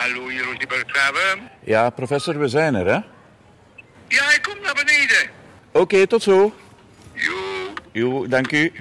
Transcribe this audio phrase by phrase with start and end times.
[0.00, 1.50] Hallo, hier Rosie Berggraven.
[1.64, 2.98] Ja, professor, we zijn er, hè?
[4.08, 5.30] Ja, ik kom naar beneden.
[5.72, 6.54] Oké, tot zo.
[7.12, 7.32] Jo.
[7.92, 8.72] Jo, dank u.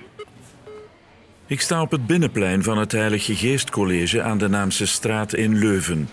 [1.48, 6.10] Ik sta op het binnenplein van het Heilige Geestcollege aan de Naamse straat in Leuven.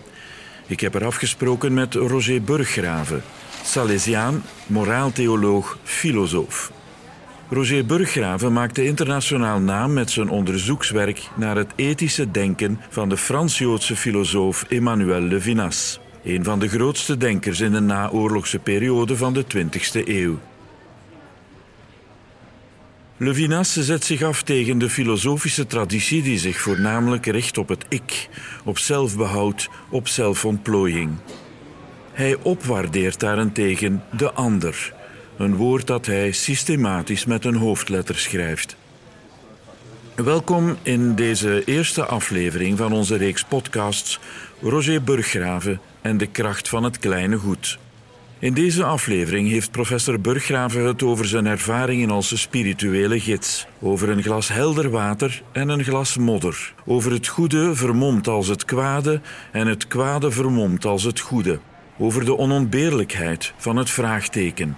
[0.66, 3.23] Ik heb er afgesproken met Roger Burggraven,
[3.62, 6.73] Salesiaan, moraaltheoloog, filosoof.
[7.51, 13.96] Roger Burggraven maakte internationaal naam met zijn onderzoekswerk naar het ethische denken van de Frans-Joodse
[13.96, 20.09] filosoof Emmanuel Levinas, een van de grootste denkers in de naoorlogse periode van de 20e
[20.09, 20.39] eeuw.
[23.17, 28.29] Levinas zet zich af tegen de filosofische traditie die zich voornamelijk richt op het ik,
[28.65, 31.11] op zelfbehoud, op zelfontplooiing.
[32.12, 34.95] Hij opwaardeert daarentegen de ander,
[35.39, 38.77] een woord dat hij systematisch met een hoofdletter schrijft.
[40.14, 44.20] Welkom in deze eerste aflevering van onze reeks podcasts
[44.61, 47.79] Roger Burggraven en de kracht van het kleine goed.
[48.39, 54.23] In deze aflevering heeft professor Burggraven het over zijn ervaringen als spirituele gids, over een
[54.23, 59.20] glas helder water en een glas modder, over het goede vermomd als het kwade
[59.53, 61.59] en het kwade vermomd als het goede,
[61.98, 64.77] over de onontbeerlijkheid van het vraagteken,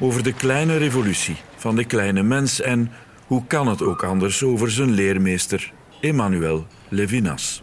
[0.00, 2.92] over de kleine revolutie van de kleine mens en,
[3.26, 7.62] hoe kan het ook anders, over zijn leermeester Emmanuel Levinas.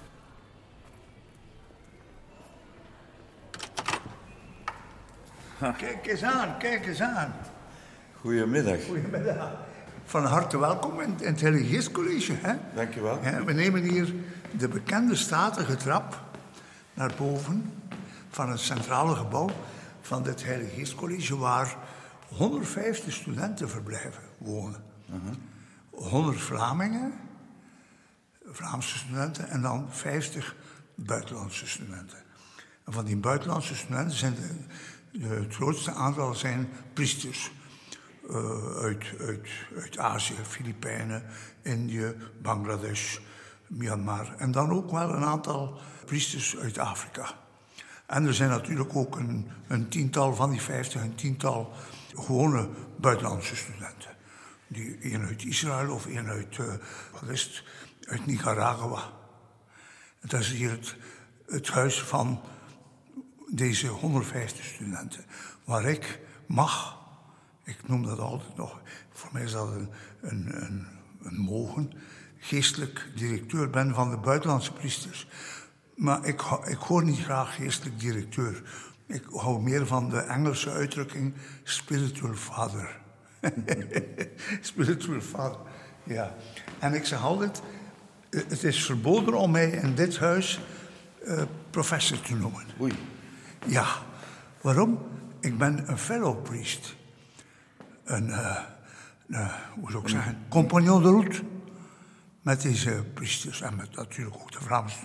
[5.60, 7.36] Kijk eens aan, kijk eens aan.
[8.22, 8.86] Goedemiddag.
[8.86, 9.52] Goedemiddag.
[10.06, 12.34] Van harte welkom in, in het Heilige Geestcollege.
[12.42, 12.54] Hè?
[12.76, 13.20] Dank je wel.
[13.24, 14.14] Ja, we nemen hier
[14.52, 16.22] de bekende statige trap
[16.94, 17.74] naar boven
[18.30, 19.50] van het centrale gebouw
[20.02, 21.76] van dit Heilige Geestcollege, waar
[22.28, 24.84] 150 studenten verblijven, wonen.
[25.92, 27.14] 100 Vlamingen,
[28.46, 30.56] Vlaamse studenten, en dan 50
[30.96, 32.18] buitenlandse studenten.
[32.86, 34.36] En van die buitenlandse studenten zijn
[35.12, 37.52] de, het grootste aantal zijn priesters.
[38.30, 39.50] eh, uit, uit,
[39.82, 41.24] uit Azië, Filipijnen,
[41.62, 43.18] Indië, Bangladesh,
[43.68, 44.36] Myanmar.
[44.38, 47.26] En dan ook wel een aantal priesters uit Afrika.
[48.06, 51.74] En er zijn natuurlijk ook een, een tiental van die vijftig, een tiental
[52.18, 54.16] gewone buitenlandse studenten.
[54.68, 56.58] Die één uit Israël of één uit,
[57.26, 57.64] het,
[58.08, 59.12] uit Nicaragua.
[60.22, 60.96] Dat is hier het,
[61.46, 62.42] het huis van
[63.52, 65.26] deze 150 studenten.
[65.64, 66.98] Waar ik mag,
[67.64, 69.90] ik noem dat altijd nog, voor mij is dat een,
[70.22, 70.88] een, een,
[71.22, 71.92] een mogen,
[72.38, 75.28] geestelijk directeur ben van de buitenlandse priesters.
[75.96, 78.64] Maar ik, ik hoor niet graag geestelijk directeur.
[79.08, 83.00] Ik hou meer van de Engelse uitdrukking spiritual father.
[84.62, 85.60] spiritual father,
[86.04, 86.36] ja.
[86.80, 87.62] En ik zeg altijd,
[88.30, 90.60] eh, het is verboden om mij in dit huis
[91.26, 92.64] eh, professor te noemen.
[92.82, 92.94] Oei.
[93.66, 93.88] Ja,
[94.62, 95.00] waarom?
[95.40, 96.96] Ik ben een fellow priest.
[98.04, 98.58] Een, eh,
[99.30, 101.42] eh, hoe zou ik zeggen, compagnon de route.
[102.42, 105.00] Met deze priesters en met natuurlijk ook de Vlaamse.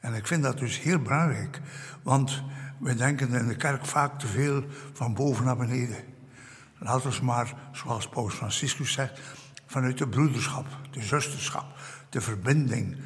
[0.00, 1.60] En ik vind dat dus heel belangrijk.
[2.02, 2.42] Want
[2.78, 5.96] we denken in de kerk vaak te veel van boven naar beneden.
[6.78, 9.20] Laten we maar, zoals Paus Franciscus zegt,
[9.66, 11.66] vanuit de broederschap, de zusterschap,
[12.08, 12.96] de verbinding,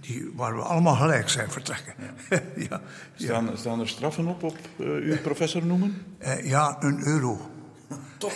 [0.00, 1.94] die, waar we allemaal gelijk zijn, vertrekken.
[2.28, 2.40] Ja.
[2.68, 2.80] ja,
[3.14, 6.16] Staan, staan er straffen op op eh, uw professor noemen?
[6.18, 7.50] Eh, ja, een euro.
[8.18, 8.34] Toch?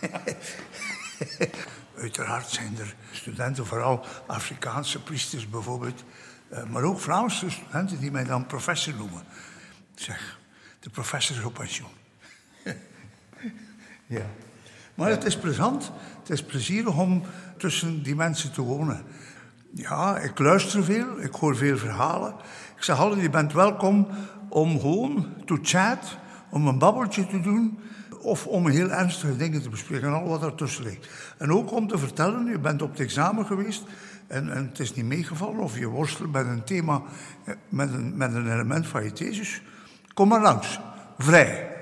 [1.98, 6.04] Uiteraard zijn er studenten, vooral Afrikaanse priesters bijvoorbeeld,
[6.48, 9.22] eh, maar ook Vlaamse studenten die mij dan professor noemen.
[9.94, 10.35] Zeg,
[10.86, 11.90] de professor is op pensioen.
[14.16, 14.26] ja.
[14.94, 17.22] Maar het is plezant, het is plezierig om
[17.58, 19.02] tussen die mensen te wonen.
[19.74, 22.34] Ja, ik luister veel, ik hoor veel verhalen.
[22.76, 24.08] Ik zeg altijd, je bent welkom
[24.48, 26.16] om gewoon to chat,
[26.50, 27.78] om een babbeltje te doen
[28.20, 31.08] of om heel ernstige dingen te bespreken, al wat ertussen ligt.
[31.38, 33.82] En ook om te vertellen, je bent op het examen geweest
[34.26, 37.02] en, en het is niet meegevallen of je worstelt met een thema,
[37.44, 39.62] eh, met een, met een element van je thesis.
[40.16, 40.78] Kom maar langs,
[41.18, 41.76] vrij.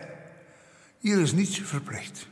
[0.99, 2.29] Hier is niets verplicht.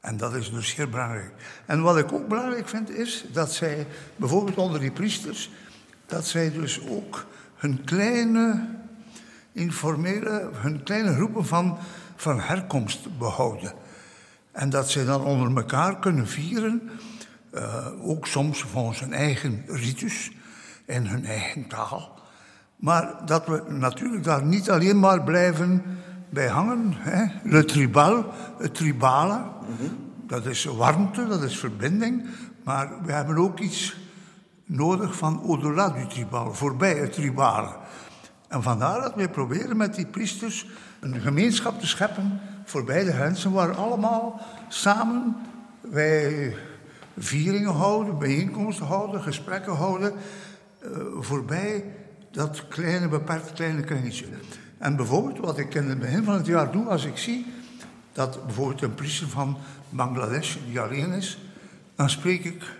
[0.00, 1.32] En dat is dus heel belangrijk.
[1.66, 3.86] En wat ik ook belangrijk vind is dat zij,
[4.16, 5.50] bijvoorbeeld onder die priesters,
[6.06, 8.68] dat zij dus ook hun kleine,
[9.52, 11.78] informele, hun kleine groepen van,
[12.16, 13.72] van herkomst behouden.
[14.52, 16.90] En dat zij dan onder elkaar kunnen vieren,
[17.50, 20.30] eh, ook soms volgens hun eigen ritus,
[20.86, 22.11] in hun eigen taal.
[22.82, 25.82] Maar dat we natuurlijk daar niet alleen maar blijven
[26.30, 26.94] bij hangen.
[26.96, 27.24] Hè?
[27.42, 28.24] Le tribal,
[28.58, 29.42] het tribale.
[30.26, 32.26] Dat is warmte, dat is verbinding.
[32.64, 33.96] Maar we hebben ook iets
[34.64, 37.76] nodig van au-delà du tribal, voorbij het tribale.
[38.48, 40.66] En vandaar dat wij proberen met die priesters
[41.00, 45.36] een gemeenschap te scheppen voor beide mensen, waar allemaal samen
[45.80, 46.56] wij
[47.18, 50.12] vieringen houden, bijeenkomsten houden, gesprekken houden,
[50.82, 50.90] uh,
[51.20, 51.84] voorbij
[52.32, 54.26] dat kleine, beperkt kleine kringetje.
[54.78, 57.46] En bijvoorbeeld wat ik in het begin van het jaar doe, als ik zie
[58.12, 59.58] dat bijvoorbeeld een priester van
[59.88, 61.38] Bangladesh die alleen is,
[61.94, 62.76] dan spreek ik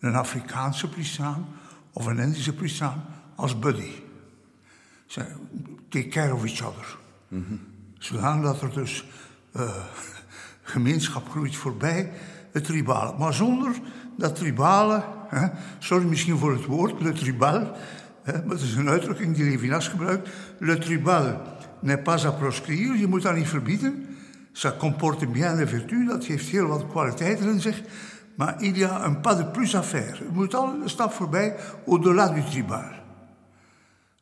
[0.00, 1.46] een Afrikaanse priester aan
[1.92, 3.04] of een Indische priester aan
[3.34, 3.90] als buddy.
[5.88, 6.96] Take care of each other.
[7.28, 9.04] Mm Zodat er dus
[9.56, 9.70] uh,
[10.62, 12.12] gemeenschap groeit voorbij
[12.52, 13.18] het tribale.
[13.18, 13.80] Maar zonder
[14.16, 15.48] dat tribale, hè,
[15.78, 17.76] sorry misschien voor het woord, le tribal,
[18.24, 20.28] maar het is een uitdrukking die Levinas gebruikt.
[20.58, 21.40] Le tribal
[21.80, 24.06] n'est pas à proscrire, je moet dat niet verbieden.
[24.52, 27.82] Ça comporte bien de vertu, dat geeft heel wat kwaliteiten in zich.
[28.34, 30.16] Maar il y a un pas de plus à faire.
[30.24, 32.90] Je moet al een stap voorbij, au-delà du tribal.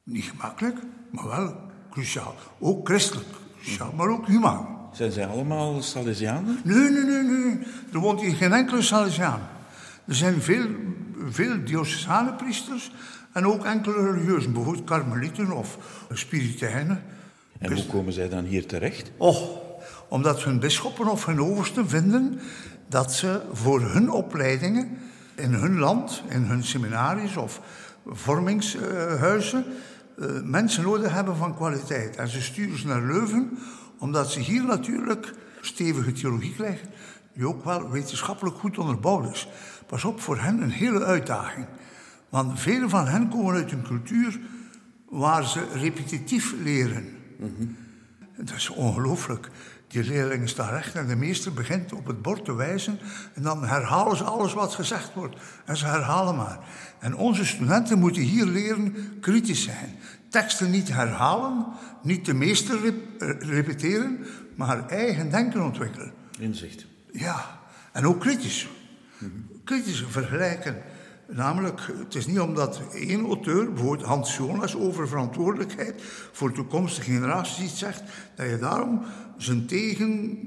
[0.02, 0.78] Niet gemakkelijk,
[1.10, 1.56] maar wel
[1.90, 2.34] cruciaal.
[2.58, 3.28] Ook christelijk
[3.62, 4.78] cruciaal, maar ook humaan.
[4.92, 6.60] Zijn zij allemaal Salesianen?
[6.64, 7.58] Nee, nee, nee, nee.
[7.92, 9.40] Er woont hier geen enkele Salesiaan.
[10.06, 10.66] Er zijn veel,
[11.28, 12.92] veel diocesane priesters
[13.32, 15.78] en ook enkele religieuzen, bijvoorbeeld karmelieten of
[16.12, 17.02] spiritijnen.
[17.58, 19.10] En hoe komen zij dan hier terecht?
[19.16, 19.36] Oh,
[20.08, 22.40] omdat hun bisschoppen of hun oversten vinden
[22.88, 24.98] dat ze voor hun opleidingen
[25.34, 27.60] in hun land, in hun seminaries of
[28.06, 29.64] vormingshuizen,
[30.18, 32.16] uh, mensen nodig hebben van kwaliteit.
[32.16, 33.58] En ze sturen ze naar Leuven,
[33.98, 36.88] omdat ze hier natuurlijk stevige theologie krijgen,
[37.34, 39.48] die ook wel wetenschappelijk goed onderbouwd is.
[39.86, 41.66] Pas op, voor hen een hele uitdaging.
[42.30, 44.40] Want velen van hen komen uit een cultuur
[45.08, 47.08] waar ze repetitief leren.
[47.38, 47.76] Mm
[48.36, 49.48] Dat is ongelooflijk.
[49.88, 52.98] Die leerlingen staan recht en de meester begint op het bord te wijzen
[53.34, 55.36] en dan herhalen ze alles wat gezegd wordt.
[55.64, 56.58] En ze herhalen maar.
[56.98, 59.96] En onze studenten moeten hier leren kritisch zijn.
[60.28, 61.66] Teksten niet herhalen,
[62.02, 62.78] niet de meester
[63.38, 64.18] repeteren,
[64.56, 66.12] maar eigen denken ontwikkelen.
[66.38, 66.86] Inzicht.
[67.12, 67.58] Ja,
[67.92, 68.68] en ook kritisch.
[69.64, 70.82] Kritisch vergelijken.
[71.32, 77.64] Namelijk, het is niet omdat één auteur, bijvoorbeeld Hans Jonas, over verantwoordelijkheid voor toekomstige generaties
[77.64, 78.02] iets zegt,
[78.34, 79.02] dat je daarom
[79.36, 80.38] zijn tegen,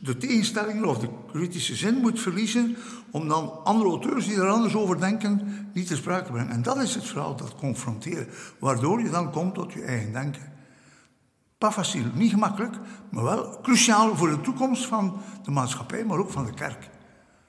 [0.00, 2.76] de tegenstellingen of de kritische zin moet verliezen,
[3.10, 6.52] om dan andere auteurs die er anders over denken, niet te sprake te brengen.
[6.52, 8.28] En dat is het verhaal, dat confronteren,
[8.58, 10.52] waardoor je dan komt tot je eigen denken.
[11.58, 12.76] Pas facile, niet gemakkelijk,
[13.10, 16.90] maar wel cruciaal voor de toekomst van de maatschappij, maar ook van de kerk.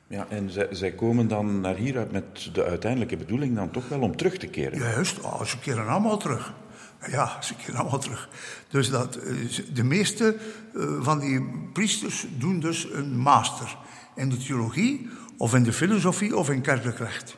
[0.07, 3.99] Ja, en zij, zij komen dan naar hieruit met de uiteindelijke bedoeling dan toch wel
[3.99, 4.79] om terug te keren?
[4.79, 6.53] Juist, oh, ze keren allemaal terug.
[7.11, 8.29] Ja, ze keren allemaal terug.
[8.69, 9.33] Dus dat, eh,
[9.73, 10.37] de meeste
[10.75, 13.77] eh, van die priesters doen dus een master
[14.15, 17.37] in de theologie, of in de filosofie, of in kerkelijk recht.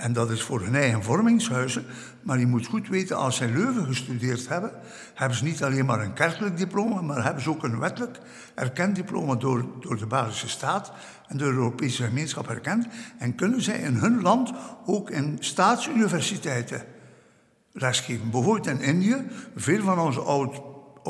[0.00, 1.84] En dat is voor hun eigen vormingshuizen.
[2.22, 4.72] Maar je moet goed weten, als zij Leuven gestudeerd hebben,
[5.14, 8.18] hebben ze niet alleen maar een kerkelijk diploma, maar hebben ze ook een wettelijk
[8.54, 10.92] erkend diploma door, door de Belgische staat
[11.28, 12.86] en de Europese gemeenschap erkend.
[13.18, 14.52] En kunnen zij in hun land
[14.86, 16.84] ook in staatsuniversiteiten
[17.72, 18.30] lesgeven.
[18.30, 19.16] Bijvoorbeeld in Indië,
[19.56, 20.60] veel van onze oud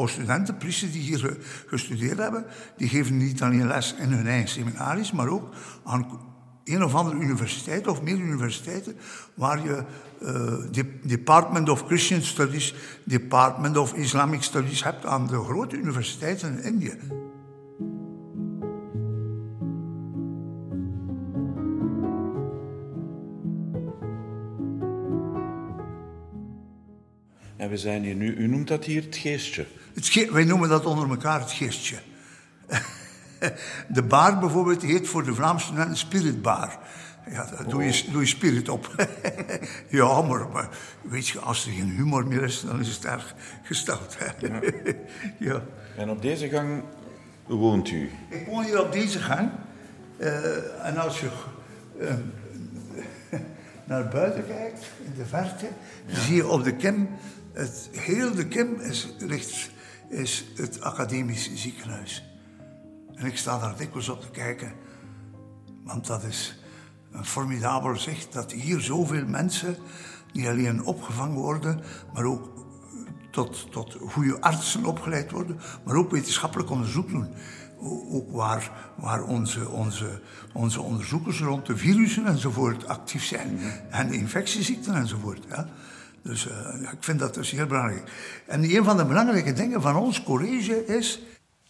[0.04, 1.36] studenten, priesters die hier
[1.66, 2.44] gestudeerd hebben,
[2.76, 5.54] die geven niet alleen les in hun eigen seminaries, maar ook
[5.84, 6.29] aan
[6.64, 8.96] een of andere universiteit of meer universiteiten
[9.34, 9.84] waar je
[10.22, 12.74] uh, Department of Christian Studies,
[13.04, 16.98] Department of Islamic Studies hebt aan de grote universiteiten in Indië.
[27.56, 29.66] En we zijn hier nu, u noemt dat hier het geestje.
[29.94, 31.96] Het ge wij noemen dat onder elkaar het geestje.
[33.88, 36.78] De bar bijvoorbeeld heet voor de Vlaamse studenten Spirit Bar.
[37.30, 38.94] Ja, daar doe, je, doe je spirit op.
[39.88, 40.68] ja, maar, maar,
[41.02, 44.16] weet je, als er geen humor meer is, dan is het erg gesteld.
[44.40, 44.60] Ja.
[45.50, 45.62] ja.
[45.96, 46.82] En op deze gang
[47.46, 48.10] woont u?
[48.28, 49.50] Ik woon hier op deze gang.
[50.18, 51.28] Uh, en als je
[52.00, 52.12] uh,
[53.84, 55.66] naar buiten kijkt, in de verte,
[56.06, 56.20] ja.
[56.20, 57.08] zie je op de Kim,
[57.52, 59.70] het, heel de Kim is, rechts,
[60.08, 62.29] is het academisch ziekenhuis.
[63.20, 64.72] En ik sta daar dikwijls op te kijken,
[65.84, 66.58] want dat is
[67.12, 69.76] een formidabel zicht dat hier zoveel mensen
[70.32, 71.80] niet alleen opgevangen worden,
[72.14, 72.48] maar ook
[73.30, 77.28] tot, tot goede artsen opgeleid worden, maar ook wetenschappelijk onderzoek doen.
[78.10, 80.20] Ook waar, waar onze, onze,
[80.52, 83.58] onze onderzoekers rond de virussen enzovoort actief zijn.
[83.90, 85.44] En de infectieziekten enzovoort.
[85.48, 85.68] Ja.
[86.22, 88.10] Dus uh, ik vind dat dus heel belangrijk.
[88.46, 91.22] En een van de belangrijke dingen van ons college is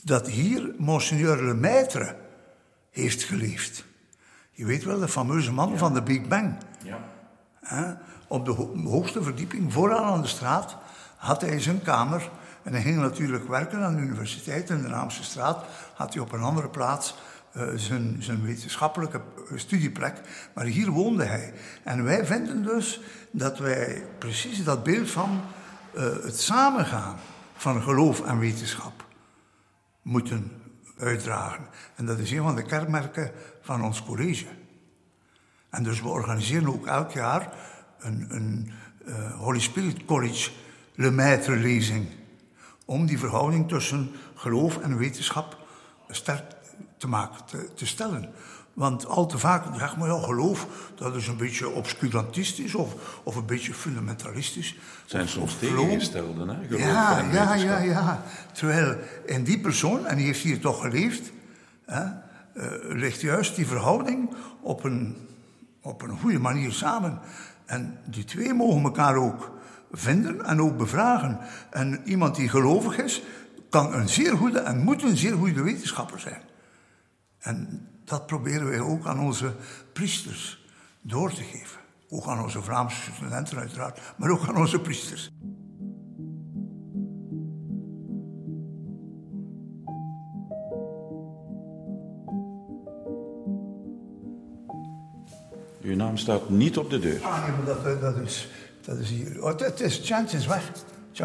[0.02, 2.16] dat hier Monseigneur Lemaitre
[2.90, 3.84] heeft geleefd.
[4.50, 6.56] Je weet wel, de fameuze man van de Big Bang.
[6.82, 8.00] Ja.
[8.28, 8.50] op de
[8.88, 10.76] hoogste verdieping, vooraan aan de straat,
[11.16, 12.30] had hij zijn kamer.
[12.62, 15.64] En hij ging natuurlijk werken aan de universiteit in de Naamse straat.
[15.94, 17.14] Had hij op een andere plaats
[17.56, 19.20] uh, zijn, zijn wetenschappelijke
[19.54, 20.20] studieplek.
[20.54, 21.52] Maar hier woonde hij.
[21.82, 25.40] En wij vinden dus dat wij precies dat beeld van
[25.94, 27.16] uh, het samengaan
[27.56, 29.08] van geloof en wetenschap
[30.02, 30.52] moeten
[30.98, 31.66] uitdragen.
[31.96, 34.46] En dat is een van de kenmerken van ons college.
[35.70, 37.54] En dus we organiseren ook elk jaar
[37.98, 38.72] een, een
[39.06, 40.50] uh, Holy Spirit College
[40.94, 42.06] Le Maître lezing.
[42.84, 45.58] Om die verhouding tussen geloof en wetenschap
[46.08, 46.44] sterk
[46.96, 48.32] te maken, te, te stellen.
[48.74, 53.36] Want al te vaak zeg maar, ja, geloof, dat is een beetje obscurantistisch of, of
[53.36, 54.68] een beetje fundamentalistisch.
[55.00, 56.66] Het zijn soms tegengestelden, hè?
[56.66, 58.22] Geloof ja, ja, ja, ja.
[58.52, 58.96] Terwijl
[59.26, 61.32] in die persoon, en die heeft hier toch geleefd,
[61.84, 62.14] hè, uh,
[62.80, 65.16] ligt juist die verhouding op een,
[65.82, 67.18] op een goede manier samen.
[67.64, 69.50] En die twee mogen elkaar ook
[69.92, 71.38] vinden en ook bevragen.
[71.70, 73.22] En iemand die gelovig is,
[73.70, 76.42] kan een zeer goede en moet een zeer goede wetenschapper zijn.
[77.38, 79.52] En dat proberen wij ook aan onze
[79.92, 80.64] priesters
[81.02, 81.80] door te geven.
[82.08, 85.30] Ook aan onze Vlaamse studenten uiteraard, maar ook aan onze priesters.
[95.82, 97.22] Uw naam staat niet op de deur.
[97.22, 98.48] Ah, nee, maar dat, dat, is,
[98.80, 99.42] dat is hier.
[99.42, 100.72] Oh, het is, Chant is weg.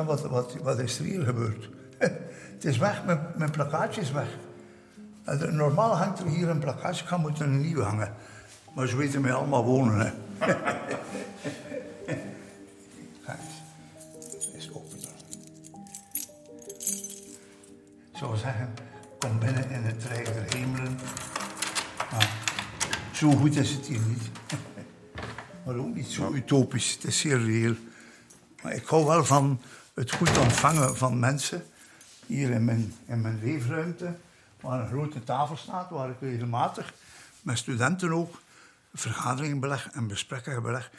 [0.06, 1.70] Wat, wat, wat is er hier gebeurd?
[2.56, 4.27] het is weg, mijn, mijn plakkaatje is weg.
[5.25, 8.13] Normaal hangt er hier een plakkaatje, ik ga moeten een nieuwe hangen.
[8.74, 10.12] Maar ze weten mij allemaal wonen, hè.
[14.58, 14.98] Is open.
[18.12, 18.74] Ik zou zeggen,
[19.17, 21.00] kom binnen in het rijk der hemelen.
[22.12, 22.29] Maar
[23.13, 24.29] zo goed is het hier niet.
[25.65, 27.75] maar ook niet zo utopisch, het is zeer reëel.
[28.63, 29.62] Maar ik hou wel van
[29.94, 31.63] het goed ontvangen van mensen.
[32.25, 34.15] Hier in mijn, in mijn leefruimte
[34.65, 36.93] waar een grote tafel staat, waar ik regelmatig
[37.41, 38.41] met studenten ook
[38.93, 40.91] vergaderingen beleg en besprekkingen beleg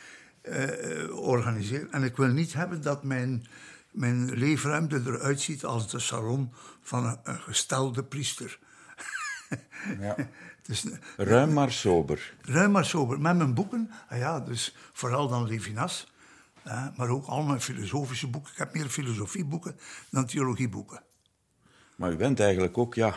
[0.43, 1.89] uh, organiseer.
[1.91, 3.47] En ik wil niet hebben dat mijn,
[3.91, 8.59] mijn leefruimte eruit ziet als de salon van een, een gestelde priester.
[10.01, 10.17] Ja.
[10.67, 12.35] dus, ruim maar sober.
[12.41, 13.21] Ruim maar sober.
[13.21, 16.13] Met mijn boeken, ah ja, dus vooral dan Levinas,
[16.63, 18.53] eh, maar ook al mijn filosofische boeken.
[18.53, 19.79] Ik heb meer filosofieboeken
[20.11, 21.03] dan theologieboeken.
[21.97, 23.15] Maar u bent eigenlijk ook, ja.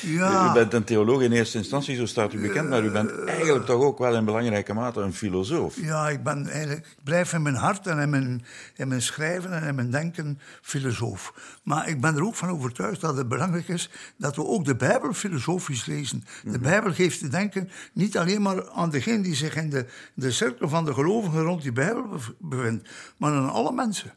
[0.00, 0.50] ja.
[0.50, 3.66] U bent een theoloog in eerste instantie, zo staat u bekend, maar u bent eigenlijk
[3.66, 5.80] toch ook wel in belangrijke mate een filosoof.
[5.80, 8.44] Ja, ik ben eigenlijk, ik blijf in mijn hart en in mijn,
[8.76, 11.32] in mijn schrijven en in mijn denken filosoof.
[11.62, 14.76] Maar ik ben er ook van overtuigd dat het belangrijk is dat we ook de
[14.76, 16.24] Bijbel filosofisch lezen.
[16.42, 16.62] De mhm.
[16.62, 20.68] Bijbel geeft te denken niet alleen maar aan degene die zich in de, de cirkel
[20.68, 24.14] van de gelovigen rond die Bijbel bevindt, maar aan alle mensen.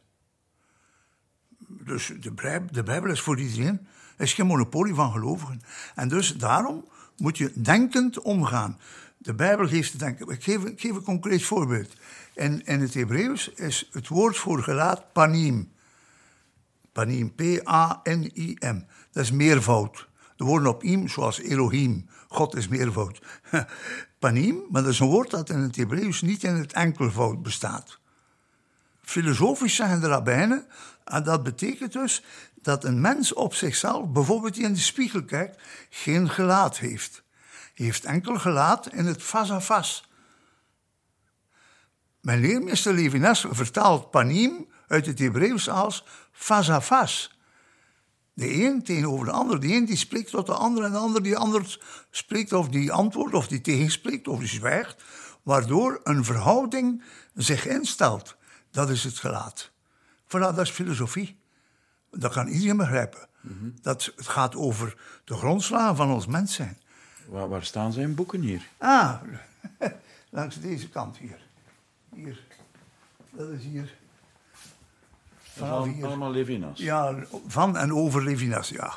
[1.67, 3.87] Dus de, de Bijbel is voor iedereen.
[4.21, 5.61] Is geen monopolie van gelovigen.
[5.95, 6.85] En dus daarom
[7.17, 8.79] moet je denkend omgaan.
[9.17, 10.27] De Bijbel geeft te denken.
[10.27, 11.93] Ik geef, geef een concreet voorbeeld.
[12.33, 15.71] In, in het Hebreeuws is het woord voor gelaat panim.
[16.91, 18.85] Panim, P-A-N-I-M.
[19.11, 20.07] Dat is meervoud.
[20.35, 22.09] De woorden op im, zoals Elohim.
[22.27, 23.21] God is meervoud.
[24.19, 27.99] panim, maar dat is een woord dat in het Hebreeuws niet in het enkelvoud bestaat.
[29.01, 30.65] Filosofisch zeggen de rabbijnen,
[31.03, 32.23] en dat betekent dus
[32.61, 37.23] dat een mens op zichzelf, bijvoorbeeld die in de spiegel kijkt, geen gelaat heeft.
[37.73, 40.09] Hij heeft enkel gelaat in het vas.
[42.21, 47.07] Mijn leermeester Levinas vertaalt panim uit het Hebreeuws als vas à.
[48.33, 49.59] De een tegenover de ander.
[49.59, 51.79] De een die spreekt tot de ander en de ander die anders
[52.11, 55.03] spreekt of die antwoordt of die tegenspreekt of die zwijgt.
[55.43, 57.03] Waardoor een verhouding
[57.33, 58.37] zich instelt.
[58.71, 59.71] Dat is het gelaat.
[60.27, 61.40] Voilà, dat is filosofie.
[62.11, 63.19] Dat kan iedereen begrijpen.
[63.81, 66.77] dat, het gaat over de grondslagen van ons mens zijn.
[67.27, 68.67] Waar, waar staan zijn boeken hier?
[68.77, 69.21] Ah,
[70.29, 71.39] langs deze kant hier.
[72.15, 72.39] Hier.
[73.29, 73.95] Dat is hier.
[75.41, 76.05] Vanaf hier.
[76.05, 76.79] Allemaal Levinas?
[76.79, 77.15] Ja,
[77.47, 78.93] van en over Levinas, ja.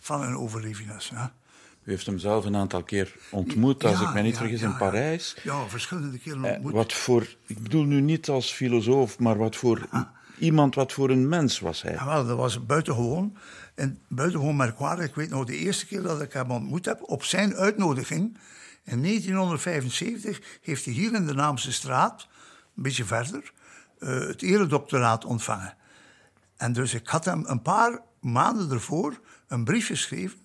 [0.00, 1.32] Van en over Levinas, ja.
[1.82, 5.36] U heeft hem zelf een aantal keer ontmoet, als ik mij niet vergis, in Parijs.
[5.42, 6.72] Ja, verschillende keren eh, ontmoet.
[6.72, 10.06] wat voor, ik bedoel nu niet als filosoof, maar wat voor ah
[10.38, 11.92] iemand, wat voor een mens was hij?
[11.92, 13.36] Ja, dat was buitengewoon.
[13.74, 15.06] En buitengewoon merkwaardig.
[15.06, 18.38] Ik weet nog de eerste keer dat ik hem ontmoet heb, op zijn uitnodiging.
[18.84, 22.28] In 1975 heeft hij hier in de Naamse straat,
[22.76, 23.52] een beetje verder,
[23.98, 25.74] uh, het eredoctoraat ontvangen.
[26.56, 30.38] En dus ik had hem een paar maanden ervoor een brief geschreven.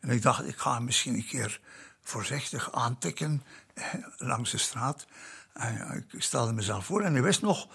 [0.00, 1.60] En ik dacht, ik ga hem misschien een keer
[2.00, 3.42] voorzichtig aantikken
[3.74, 3.84] eh,
[4.16, 5.06] langs de straat.
[5.52, 7.68] En, ik stelde mezelf voor en hij wist nog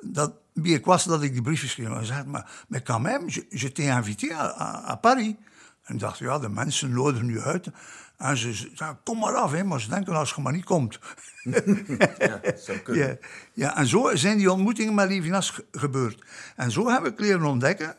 [0.00, 0.32] dat
[0.64, 2.06] ik was dat ik die brief geschreven had.
[2.06, 5.34] Hij zei, maar, quand même, je, t'ai invité à, à, à Paris.
[5.84, 7.66] En ik dacht, ja, de mensen nodigen nu uit.
[8.16, 10.98] En ze zeiden, kom maar af, hè, maar ze denken als je maar niet komt.
[12.18, 13.06] Ja, zou kunnen.
[13.08, 13.16] Ja,
[13.52, 16.24] ja, en zo zijn die ontmoetingen met Levinas ge- gebeurd.
[16.56, 17.96] En zo heb ik leren ontdekken.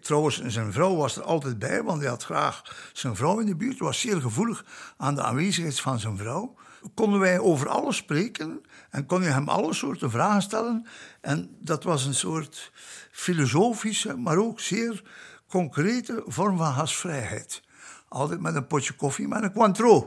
[0.00, 3.56] Trouwens, zijn vrouw was er altijd bij, want hij had graag zijn vrouw in de
[3.56, 3.78] buurt.
[3.78, 4.64] was zeer gevoelig
[4.96, 6.54] aan de aanwezigheid van zijn vrouw.
[6.94, 10.86] Konden wij over alles spreken en kon je hem alle soorten vragen stellen.
[11.20, 12.72] En dat was een soort
[13.10, 15.02] filosofische, maar ook zeer
[15.48, 17.62] concrete vorm van gastvrijheid.
[18.08, 20.06] Altijd met een potje koffie, met een Cointreau.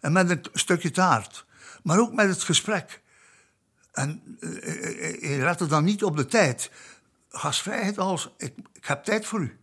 [0.00, 1.46] En met een stukje taart.
[1.82, 3.02] Maar ook met het gesprek.
[3.92, 4.50] En eh,
[5.20, 6.70] hij lette dan niet op de tijd.
[7.30, 9.58] Gastvrijheid als, ik, ik heb tijd voor u.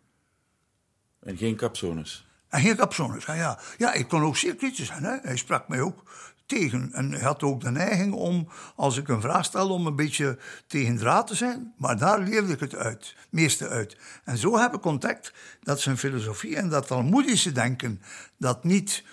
[1.19, 2.27] En geen capsones.
[2.49, 3.25] En geen capsones.
[3.25, 3.59] Ja, ja.
[3.77, 5.03] ja, ik kon ook zeer kritisch zijn.
[5.03, 5.17] Hè.
[5.21, 6.03] Hij sprak mij ook
[6.45, 6.93] tegen.
[6.93, 10.37] En hij had ook de neiging om, als ik een vraag stelde, om een beetje
[10.67, 11.73] tegen draad te zijn.
[11.77, 13.97] Maar daar leerde ik het uit, meeste uit.
[14.23, 15.33] En zo heb ik ontdekt
[15.63, 18.01] dat zijn filosofie en dat Talmoedische denken,
[18.37, 19.03] dat niet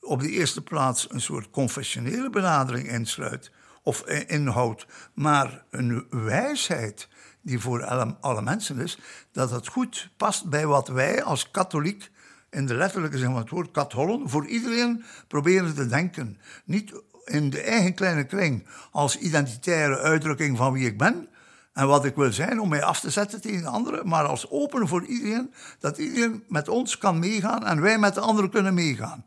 [0.00, 3.50] op de eerste plaats een soort confessionele benadering insluit
[3.82, 7.08] of inhoudt, maar een wijsheid
[7.46, 7.84] die voor
[8.20, 8.98] alle, mensen is,
[9.32, 12.10] dat het goed past bij wat wij als katholiek
[12.50, 16.38] in de letterlijke zin van het woord kathollen voor iedereen proberen te denken.
[16.64, 21.28] Niet in de eigen kleine kring als identitaire uitdrukking van wie ik ben
[21.72, 24.88] en wat ik wil zijn om mij af te zetten tegen anderen, maar als open
[24.88, 29.24] voor iedereen, dat iedereen met ons kan meegaan en wij met de anderen kunnen meegaan.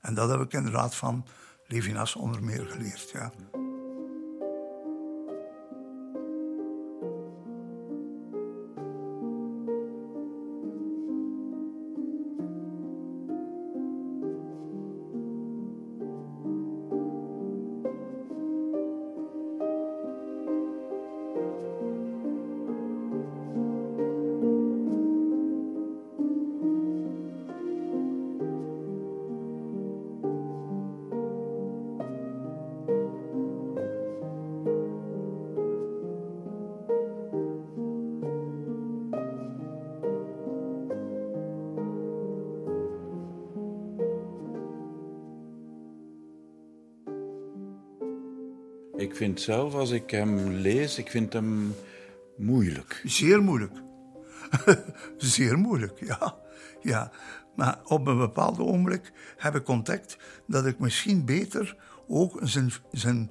[0.00, 1.26] En dat heb ik inderdaad van
[1.66, 3.10] Levinas onder meer geleerd.
[3.12, 3.32] Ja.
[49.14, 51.74] Ik vind zelf, als ik hem lees, ik vind hem
[52.36, 53.02] moeilijk.
[53.04, 53.72] Zeer moeilijk.
[55.16, 56.36] Zeer moeilijk, ja.
[56.80, 57.10] ja.
[57.56, 61.76] Maar op een bepaald ogenblik heb ik ontdekt dat ik misschien beter
[62.08, 63.30] ook zijn, zijn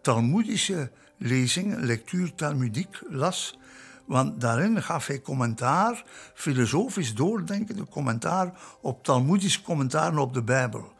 [0.00, 3.58] Talmoedische lezing, lectuur Talmudiek, las.
[4.06, 10.93] Want daarin gaf hij commentaar, filosofisch doordenkende commentaar op Talmoedisch commentaren op de Bijbel.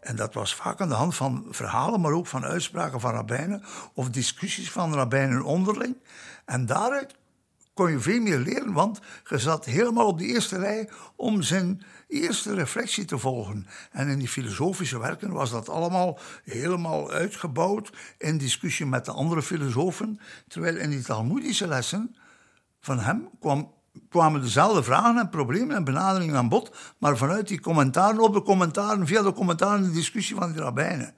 [0.00, 3.62] En dat was vaak aan de hand van verhalen, maar ook van uitspraken van rabbijnen
[3.94, 5.96] of discussies van rabbijnen onderling.
[6.44, 7.14] En daaruit
[7.74, 11.82] kon je veel meer leren, want je zat helemaal op de eerste rij om zijn
[12.08, 13.66] eerste reflectie te volgen.
[13.90, 19.42] En in die filosofische werken was dat allemaal helemaal uitgebouwd in discussie met de andere
[19.42, 20.20] filosofen.
[20.48, 22.16] Terwijl in die Talmoedische lessen
[22.80, 23.72] van hem kwam,
[24.08, 28.42] kwamen dezelfde vragen en problemen en benaderingen aan bod, maar vanuit die commentaren op de
[28.42, 31.14] commentaren, via de commentaren de discussie van die rabbijnen.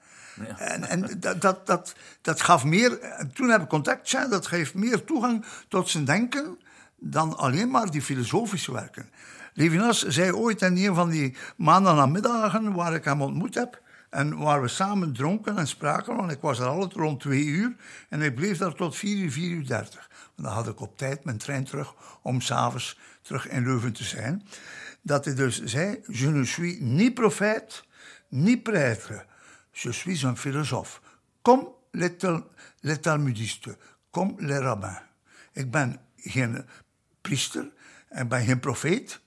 [0.57, 4.47] En, en dat, dat, dat, dat gaf meer, en toen heb ik contact zijn, dat
[4.47, 6.57] geeft meer toegang tot zijn denken
[6.97, 9.09] dan alleen maar die filosofische werken.
[9.53, 14.61] Levinas zei ooit in een van die maandagnamiddagen waar ik hem ontmoet heb, en waar
[14.61, 17.75] we samen dronken en spraken, want ik was er altijd rond twee uur.
[18.09, 20.08] En ik bleef daar tot vier uur, vier uur dertig.
[20.41, 24.47] Dan had ik op tijd mijn trein terug om s'avonds terug in Leuven te zijn.
[25.01, 27.83] Dat hij dus zei, je ne suis ni prophète,
[28.27, 29.25] ni prêtre.
[29.71, 30.99] Je suis un philosophe.
[31.41, 32.11] Comme les,
[32.79, 33.75] les talmudistes,
[34.11, 35.01] comme les rabbins.
[35.53, 36.65] Ik ben geen
[37.21, 37.71] priester,
[38.09, 39.19] ik ben geen profeet,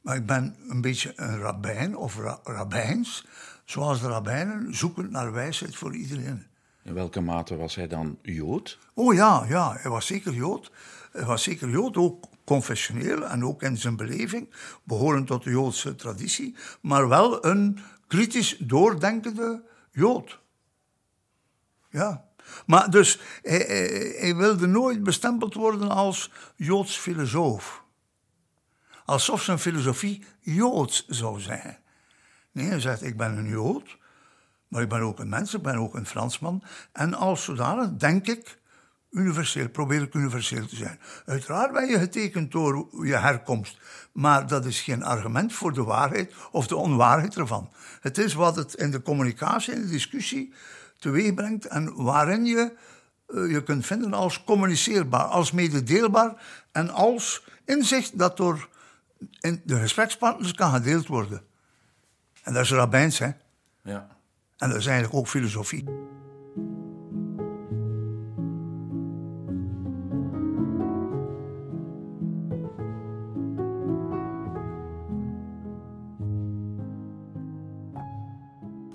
[0.00, 3.26] maar ik ben een beetje een rabbijn of ra rabbijns
[3.64, 6.46] zoals de rabbijnen, zoekend naar wijsheid voor iedereen.
[6.88, 8.78] In welke mate was hij dan Jood?
[8.94, 10.70] Oh ja, ja, hij was zeker Jood.
[11.12, 15.94] Hij was zeker Jood, ook confessioneel en ook in zijn beleving, behorend tot de Joodse
[15.94, 20.40] traditie, maar wel een kritisch doordenkende Jood.
[21.90, 22.24] Ja.
[22.66, 27.84] Maar dus, hij, hij, wilde nooit bestempeld worden als Joods filosoof.
[29.04, 31.78] Alsof zijn filosofie Joods zou zijn.
[32.52, 33.96] Nee, hij zegt, ik ben een Jood,
[34.68, 36.62] maar ik ben ook een mens, ik ben ook een Fransman.
[36.92, 38.58] En als zodanig denk ik
[39.10, 40.98] universeel, probeer ik universeel te zijn.
[41.26, 43.78] Uiteraard ben je getekend door je herkomst,
[44.12, 47.72] maar dat is geen argument voor de waarheid of de onwaarheid ervan.
[48.00, 50.52] Het is wat het in de communicatie, in de discussie
[50.98, 52.76] teweeg brengt en waarin je
[53.28, 58.68] eh, je kunt vinden als communiceerbaar, als mededeelbaar en als inzicht dat door
[59.40, 61.42] in de gesprekspartners kan gedeeld worden.
[62.42, 63.30] En dat is rabbijns, hè?
[63.82, 64.17] Ja.
[64.58, 65.84] En dat is eigenlijk ook filosofie.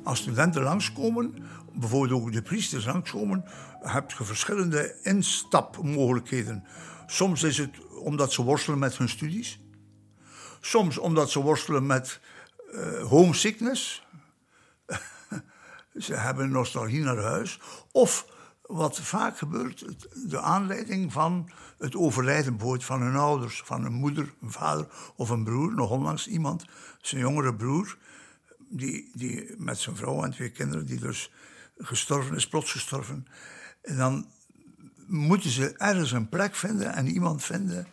[0.04, 1.34] Als studenten langskomen,
[1.74, 3.44] bijvoorbeeld ook de priesters langskomen,
[3.82, 6.64] heb je verschillende instapmogelijkheden.
[7.06, 9.60] Soms is het omdat ze worstelen met hun studies.
[10.62, 12.20] Soms omdat ze worstelen met
[12.74, 14.03] uh, homesickness.
[15.98, 17.60] Ze hebben nostalgie naar huis.
[17.92, 19.86] Of wat vaak gebeurt,
[20.30, 25.44] de aanleiding van het overlijden van hun ouders, van een moeder, een vader of een
[25.44, 26.66] broer, nog onlangs iemand,
[27.02, 27.98] zijn jongere broer,
[28.70, 31.32] die, die met zijn vrouw en twee kinderen, die dus
[31.78, 33.28] gestorven is, plots gestorven.
[33.82, 34.28] En dan
[35.08, 37.88] moeten ze ergens een plek vinden en iemand vinden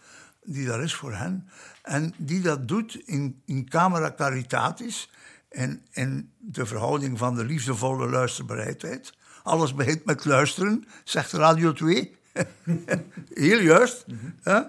[0.44, 1.48] die daar is voor hen.
[1.82, 5.10] En die dat doet in, in camera caritatis
[5.50, 9.12] en de verhouding van de liefdevolle luisterbereidheid.
[9.42, 12.18] Alles begint met luisteren, zegt Radio 2.
[13.34, 14.04] Heel juist.
[14.44, 14.60] uh,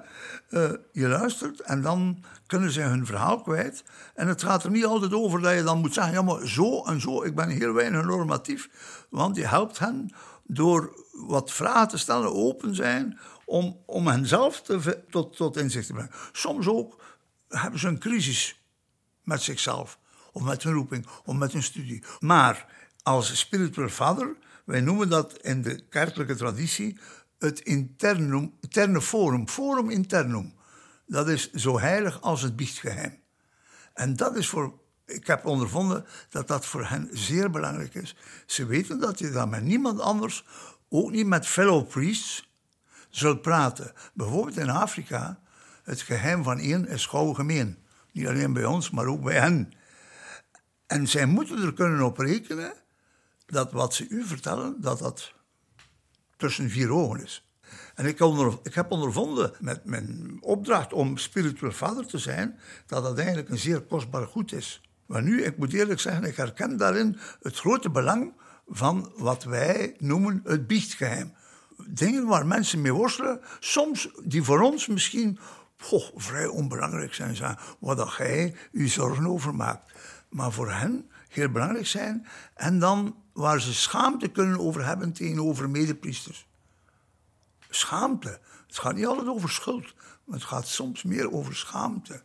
[0.91, 3.83] je luistert en dan kunnen ze hun verhaal kwijt.
[4.15, 6.83] En het gaat er niet altijd over dat je dan moet zeggen: ja, maar zo
[6.83, 8.69] en zo, ik ben heel weinig normatief.
[9.09, 10.11] Want je helpt hen
[10.43, 15.87] door wat vragen te stellen, open zijn, om, om hen zelf te, tot, tot inzicht
[15.87, 16.11] te brengen.
[16.31, 17.01] Soms ook
[17.47, 18.63] hebben ze een crisis
[19.23, 19.99] met zichzelf,
[20.31, 22.03] of met hun roeping, of met hun studie.
[22.19, 22.65] Maar
[23.03, 26.99] als spiritual father, wij noemen dat in de kerkelijke traditie
[27.39, 30.53] het internum, interne forum, forum internum.
[31.05, 33.19] Dat is zo heilig als het biechtgeheim.
[33.93, 34.73] En dat is voor,
[35.05, 38.15] ik heb ondervonden dat dat voor hen zeer belangrijk is.
[38.45, 40.45] Ze weten dat je dan met niemand anders,
[40.89, 42.49] ook niet met fellow priests,
[43.09, 43.93] zult praten.
[44.13, 45.39] Bijvoorbeeld in Afrika,
[45.83, 47.77] het geheim van één is gauw gemeen.
[48.11, 49.73] Niet alleen bij ons, maar ook bij hen.
[50.91, 52.73] En zij moeten er kunnen op rekenen
[53.45, 55.33] dat wat ze u vertellen, dat dat
[56.37, 57.47] tussen vier ogen is.
[57.95, 58.19] En ik,
[58.63, 63.57] ik, heb ondervonden met mijn opdracht om spiritueel vader te zijn, dat dat eigenlijk een
[63.57, 64.81] zeer kostbaar goed is.
[65.05, 68.33] Maar nu, ik moet eerlijk zeggen, ik herken daarin het grote belang
[68.67, 71.33] van wat wij noemen het biechtgeheim.
[71.87, 75.39] Dingen waar mensen mee worstelen, soms die voor ons misschien
[76.15, 79.90] vrij onbelangrijk zijn, zijn, waar dat jij je zorgen over maakt.
[80.31, 82.27] Maar voor hen heel belangrijk zijn.
[82.53, 86.47] En dan waar ze schaamte kunnen over hebben tegenover medepriesters.
[87.69, 88.39] Schaamte.
[88.67, 92.23] Het gaat niet altijd over schuld, maar het gaat soms meer over schaamte.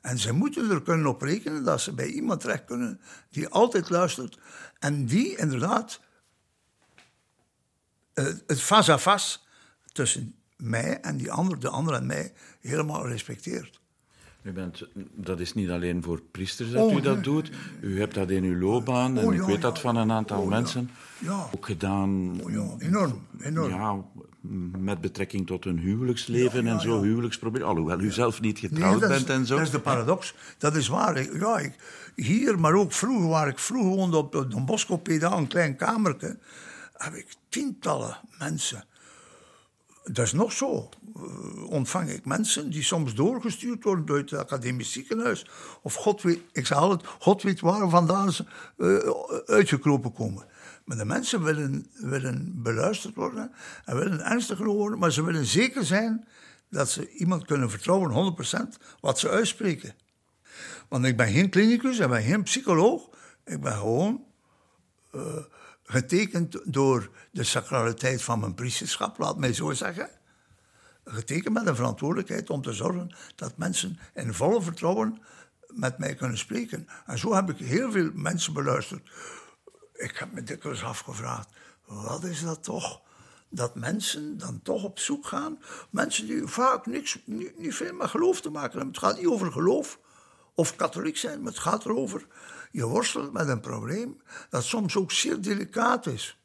[0.00, 3.90] En ze moeten er kunnen op rekenen dat ze bij iemand terecht kunnen die altijd
[3.90, 4.38] luistert
[4.78, 6.00] en die inderdaad
[8.12, 9.38] eh, het face à face
[9.92, 13.79] tussen mij en die ander, de ander en mij, helemaal respecteert.
[14.42, 17.50] U bent, dat is niet alleen voor priesters dat u oh, dat doet.
[17.80, 20.48] U hebt dat in uw loopbaan en oh, ik weet dat van een aantal oh,
[20.48, 20.90] mensen
[21.54, 22.40] ook gedaan.
[22.78, 23.70] enorm, enorm.
[23.70, 24.04] Ja,
[24.78, 27.64] met betrekking tot hun huwelijksleven en zo, huwelijksprobleem.
[27.64, 29.56] Alhoewel u zelf niet getrouwd bent en zo.
[29.56, 30.34] Dat is de paradox.
[30.58, 31.36] Dat is waar.
[31.38, 31.74] Ja, ik,
[32.14, 36.38] hier, maar ook vroeger, waar ik vroeger woonde op Don Bosco Peda, een klein kamertje,
[36.92, 38.84] heb ik tientallen mensen
[40.04, 40.88] dat is nog zo.
[41.16, 45.46] Uh, ontvang ik mensen die soms doorgestuurd worden uit het academisch ziekenhuis.
[45.82, 48.44] Of God weet, ik zeg altijd, God weet waar vandaan ze
[48.76, 50.46] uh, uitgekropen komen.
[50.84, 53.52] Maar de mensen willen, willen beluisterd worden
[53.84, 56.26] en willen ernstiger worden, maar ze willen zeker zijn
[56.70, 59.94] dat ze iemand kunnen vertrouwen, 100% wat ze uitspreken.
[60.88, 63.08] Want ik ben geen klinicus, ik ben geen psycholoog,
[63.44, 64.24] ik ben gewoon
[65.14, 65.22] uh,
[65.84, 70.10] getekend door de sacraliteit van mijn priesterschap, laat mij zo zeggen.
[71.04, 75.22] Getekend met een verantwoordelijkheid om te zorgen dat mensen in volle vertrouwen
[75.66, 76.88] met mij kunnen spreken.
[77.06, 79.10] En zo heb ik heel veel mensen beluisterd.
[79.92, 81.48] Ik heb me dikwijls afgevraagd,
[81.84, 83.00] wat is dat toch?
[83.48, 85.58] Dat mensen dan toch op zoek gaan.
[85.90, 88.88] Mensen die vaak niks, niet, niet veel met geloof te maken hebben.
[88.88, 89.98] Het gaat niet over geloof
[90.54, 92.26] of katholiek zijn, maar het gaat erover
[92.70, 96.39] je worstelt met een probleem dat soms ook zeer delicaat is.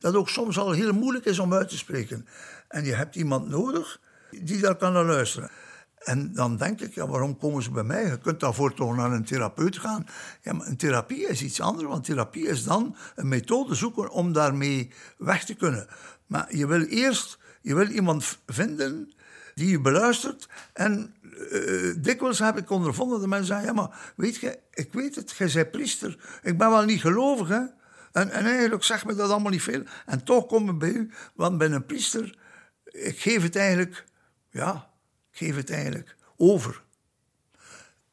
[0.00, 2.26] Dat ook soms al heel moeilijk is om uit te spreken.
[2.68, 5.50] En je hebt iemand nodig die daar kan naar luisteren.
[5.98, 8.06] En dan denk ik, ja, waarom komen ze bij mij?
[8.06, 10.06] Je kunt daarvoor toch naar een therapeut gaan.
[10.42, 14.32] Ja, maar een therapie is iets anders, want therapie is dan een methode zoeken om
[14.32, 15.86] daarmee weg te kunnen.
[16.26, 19.12] Maar je wil eerst je wil iemand vinden
[19.54, 20.48] die je beluistert.
[20.72, 25.14] En uh, dikwijls heb ik ondervonden dat mensen zeggen: Ja, maar weet je, ik weet
[25.14, 26.18] het, jij bent priester.
[26.42, 27.62] Ik ben wel niet gelovig, hè,
[28.12, 29.82] En, en eigenlijk zegt me dat allemaal niet veel.
[30.06, 32.38] En toch kom ik bij u, want ben een priester.
[32.84, 34.04] Ik geef het eigenlijk,
[34.50, 34.90] ja,
[35.30, 36.82] ik geef het eigenlijk over.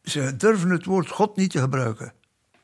[0.03, 2.13] Ze durven het woord God niet te gebruiken.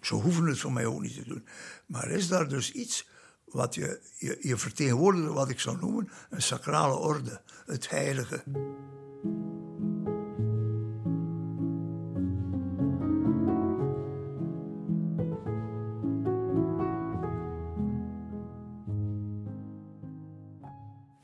[0.01, 1.47] Ze hoeven het voor mij ook niet te doen.
[1.85, 3.07] Maar is daar dus iets
[3.45, 8.43] wat je, je, je vertegenwoordigt, wat ik zou noemen, een sacrale orde, het heilige.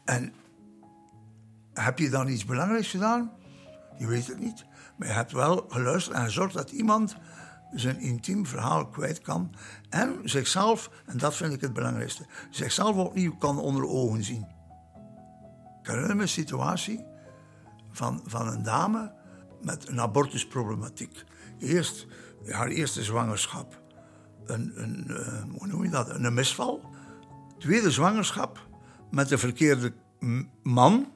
[0.09, 0.33] En
[1.73, 3.31] heb je dan iets belangrijks gedaan?
[3.97, 4.65] Je weet het niet.
[4.97, 7.15] Maar je hebt wel geluisterd en gezorgd dat iemand
[7.71, 9.55] zijn intiem verhaal kwijt kan.
[9.89, 14.47] En zichzelf, en dat vind ik het belangrijkste, zichzelf opnieuw kan onder ogen zien.
[15.81, 17.05] Ik herinner een situatie
[17.91, 19.13] van, van een dame
[19.61, 21.23] met een abortusproblematiek.
[21.59, 22.07] Eerst
[22.47, 23.81] haar eerste zwangerschap,
[24.45, 26.81] een, een, uh, hoe noem je dat, een misval.
[27.57, 28.67] Tweede zwangerschap
[29.11, 29.93] met de verkeerde
[30.63, 31.11] man,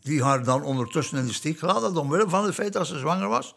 [0.00, 2.98] die haar dan ondertussen in de steek gelaten had, omwille van het feit dat ze
[2.98, 3.54] zwanger was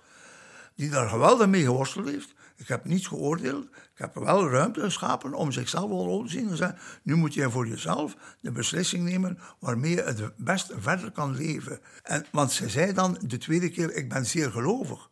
[0.78, 2.34] die daar geweldig mee geworsteld heeft.
[2.56, 3.66] Ik heb niets geoordeeld.
[3.66, 6.50] Ik heb wel ruimte geschapen om zichzelf wel te zien.
[6.50, 11.12] En zeggen, nu moet je voor jezelf de beslissing nemen waarmee je het best verder
[11.12, 11.80] kan leven.
[12.04, 15.10] En, want ze zei dan de tweede keer, ik ben zeer gelovig.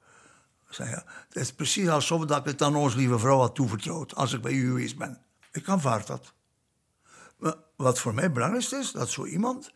[0.70, 4.34] Zei, het is precies alsof dat ik het aan onze lieve vrouw had toevertrouwd als
[4.34, 5.22] ik bij u geweest ben.
[5.52, 6.34] Ik aanvaard dat.
[7.76, 9.72] Wat voor mij belangrijk is, dat zo iemand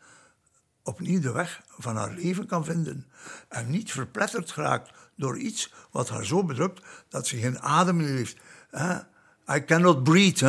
[0.83, 3.05] opnieuw de weg van haar leven kan vinden.
[3.49, 8.15] En niet verpletterd geraakt door iets wat haar zo bedrukt dat ze geen adem meer
[8.15, 8.37] heeft.
[9.55, 10.45] I cannot breathe.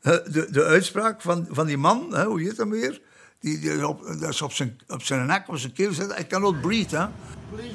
[0.00, 0.22] Hè?
[0.30, 2.24] De, de uitspraak van, van die man, hè?
[2.24, 3.02] hoe heet dat weer?
[3.40, 6.18] Die, die op, dat is op zijn, op zijn nek, op zijn keel zit.
[6.18, 6.96] I cannot breathe.
[6.96, 7.06] Hè?
[7.50, 7.74] Please,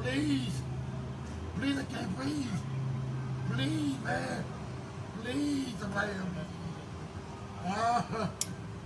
[0.00, 0.50] please,
[1.58, 2.62] please, I can't breathe.
[3.50, 4.44] Please, man.
[5.22, 6.43] Please, ah.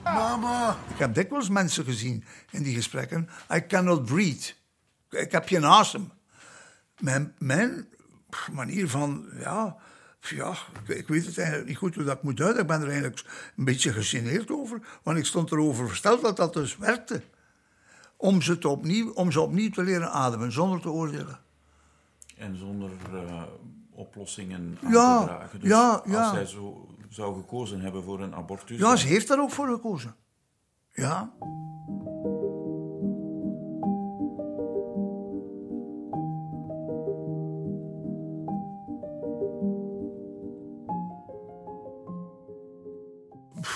[0.04, 0.76] Mama.
[0.88, 3.28] Ik heb dikwijls mensen gezien in die gesprekken.
[3.54, 4.52] I cannot breathe.
[5.10, 6.12] Ik heb geen asem.
[6.98, 7.88] Mijn, mijn
[8.52, 9.76] manier van, ja,
[10.20, 10.54] ja,
[10.86, 12.58] ik weet het eigenlijk niet goed hoe dat moet uit.
[12.58, 13.24] Ik ben er eigenlijk
[13.56, 14.80] een beetje gegeneerd over.
[15.02, 17.22] Want ik stond erover versteld dat dat dus werkte.
[18.16, 21.38] Om ze, te opnieuw, om ze opnieuw te leren ademen, zonder te oordelen.
[22.36, 23.42] En zonder uh,
[23.90, 25.60] oplossingen aan ja, te dragen.
[25.60, 26.22] Dus ja, ja.
[26.22, 28.78] als zij zo zou gekozen hebben voor een abortus...
[28.78, 30.14] Ja, ze heeft daar ook voor gekozen.
[30.92, 31.32] Ja.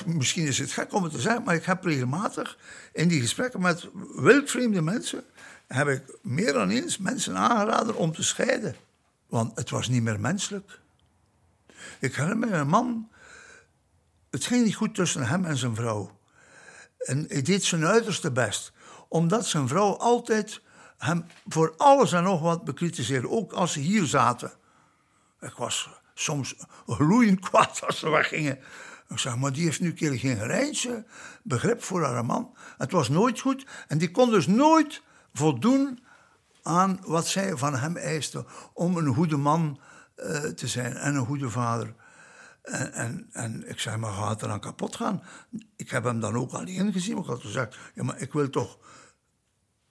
[0.07, 2.59] misschien is het gek om het te zeggen, maar ik heb regelmatig
[2.93, 5.25] in die gesprekken met wildvreemde mensen,
[5.67, 8.75] heb ik meer dan eens mensen aangeraden om te scheiden.
[9.27, 10.81] Want het was niet meer menselijk.
[12.01, 13.09] Ik herinner me een man,
[14.33, 16.19] het ging niet goed tussen hem en zijn vrouw.
[16.99, 18.73] En hij deed zijn uiterste best,
[19.09, 20.63] omdat zijn vrouw altijd
[20.99, 24.53] hem voor alles en nog wat bekritiseerde, ook als ze hier zaten.
[25.41, 26.55] Ik was soms
[26.87, 28.59] gloeiend kwaad als ze weggingen.
[29.09, 31.05] Ik zeg, maar die heeft nu keer geen gerijntje
[31.43, 32.57] begrip voor haar man.
[32.79, 36.05] Het was nooit goed en die kon dus nooit voldoen
[36.63, 39.81] aan wat zij van hem eiste om een goede man
[40.17, 41.95] uh, te zijn en een goede vader.
[42.63, 45.23] En, en, en, ik zeg, maar gaat er dan kapot gaan?
[45.77, 48.79] Ik heb hem dan ook alleen gezien, ik had gezegd, ja, maar ik wil toch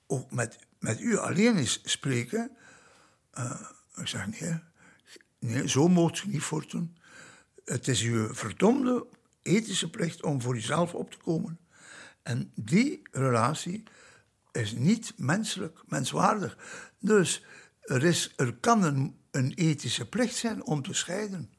[0.08, 2.52] ook met, met u alleen eens spreken.
[3.34, 3.62] Uh,
[3.96, 4.60] ik zeg, nee,
[5.40, 6.98] nee zo moet je niet voortdoen.
[7.66, 9.08] Het is uw verdomde
[9.42, 11.60] ethische plicht om voor jezelf op te komen.
[12.24, 13.84] En die relatie
[14.52, 16.58] is niet menselijk, menswaardig.
[17.00, 17.46] Dus
[17.82, 21.50] er, is, er kan een, een ethische plicht zijn om te scheiden.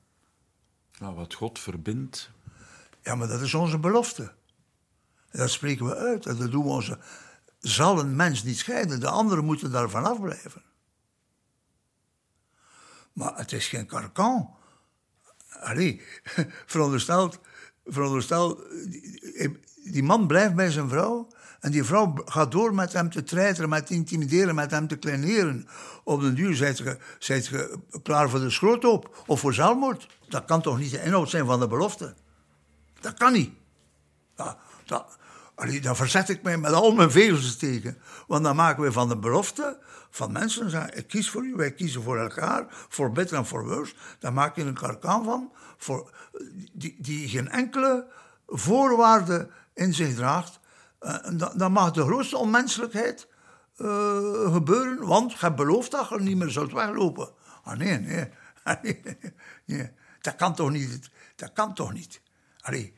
[1.02, 2.30] Nou, wat God verbindt.
[3.02, 4.32] Ja, maar dat is onze belofte.
[5.30, 6.22] Dat spreken we uit.
[6.22, 6.98] Dat doen we onze.
[7.58, 9.00] Zal een mens niet scheiden?
[9.00, 10.62] De anderen moeten daar vanaf blijven.
[13.12, 14.56] Maar het is geen karkan
[15.60, 16.02] allee,
[16.72, 17.34] veronderstel,
[17.84, 18.64] veronderstel,
[19.84, 21.28] die man blijft bij zijn vrouw.
[21.62, 24.96] En die vrouw gaat door met hem te treiteren, met te intimideren, met hem te
[24.96, 25.68] kleineren.
[26.04, 30.06] Op den duur zijt je, je klaar voor de schroothoop of voor zelfmoord.
[30.28, 32.14] Dat kan toch niet de inhoud zijn van de belofte?
[33.00, 33.52] Dat kan niet.
[34.34, 35.18] Dat,
[35.82, 37.98] daar verzet ik mij met al mijn vezels tegen.
[38.26, 39.78] Want dan maken we van de belofte
[40.10, 43.68] van mensen zeggen: Ik kies voor u, wij kiezen voor elkaar, voor beter en voor
[43.68, 43.94] worse.
[44.18, 46.10] Daar maak je een karkan van, voor,
[46.72, 48.06] die, die geen enkele
[48.46, 50.60] voorwaarde in zich draagt.
[51.02, 53.28] Uh, dan, dan, mag de grootste onmenselijkheid
[53.76, 57.30] uh, gebeuren, want je hebt beloofd dat je niet meer zult weglopen.
[57.64, 58.28] Ah nee, nee.
[59.66, 59.90] nee.
[60.20, 61.10] Dat kan toch niet?
[61.36, 62.22] Dat kan toch niet?
[62.60, 62.94] Allee,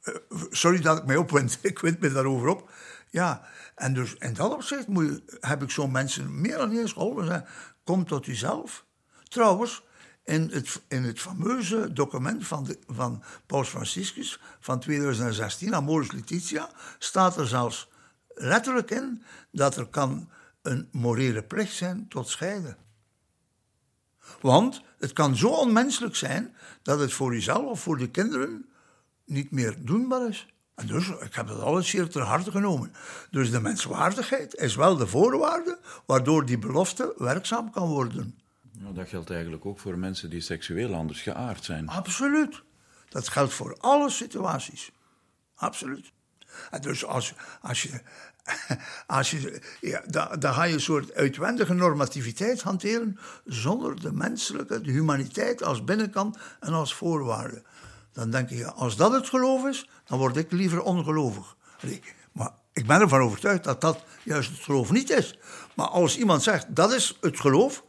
[0.00, 0.14] eh,
[0.50, 1.58] sorry dat ik mij opwind.
[1.62, 2.70] Ik wind me daarover op.
[3.10, 6.92] Ja, en dus in dat opzicht moet je, heb ik zo'n mensen meer dan eens
[6.92, 7.46] geholpen.
[7.84, 8.84] Kom tot jezelf.
[9.28, 9.84] Trouwens,
[10.30, 16.70] in het, in het fameuze document van, de, van Paus Franciscus van 2016, Amoris Laetitia,
[16.98, 17.88] staat er zelfs
[18.34, 20.28] letterlijk in dat er kan
[20.62, 22.76] een morele plicht zijn tot scheiden.
[24.40, 28.68] Want het kan zo onmenselijk zijn dat het voor jezelf of voor de kinderen
[29.24, 30.46] niet meer doenbaar is.
[30.74, 32.92] En dus, ik heb dat alles zeer ter harte genomen.
[33.30, 38.39] Dus de menswaardigheid is wel de voorwaarde waardoor die belofte werkzaam kan worden.
[38.80, 41.88] Nou, dat geldt eigenlijk ook voor mensen die seksueel anders geaard zijn.
[41.88, 42.62] Absoluut.
[43.08, 44.90] Dat geldt voor alle situaties.
[45.54, 46.12] Absoluut.
[46.80, 48.00] Dus als, als je.
[49.06, 53.18] Als je ja, dan, dan ga je een soort uitwendige normativiteit hanteren.
[53.44, 57.62] zonder de menselijke, de humaniteit als binnenkant en als voorwaarde.
[58.12, 61.56] Dan denk je, als dat het geloof is, dan word ik liever ongelovig.
[62.32, 65.38] maar ik ben ervan overtuigd dat dat juist het geloof niet is.
[65.74, 67.84] Maar als iemand zegt dat is het geloof,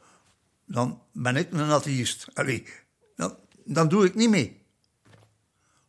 [0.72, 2.28] dan ben ik een atheïst.
[2.34, 2.66] Allee,
[3.16, 4.60] dan, dan doe ik niet mee.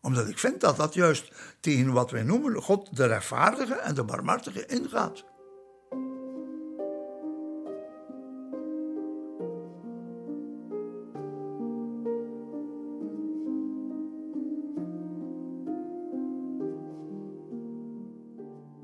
[0.00, 4.04] Omdat ik vind dat dat juist tegen wat wij noemen God de rechtvaardige en de
[4.04, 5.24] barmhartige ingaat.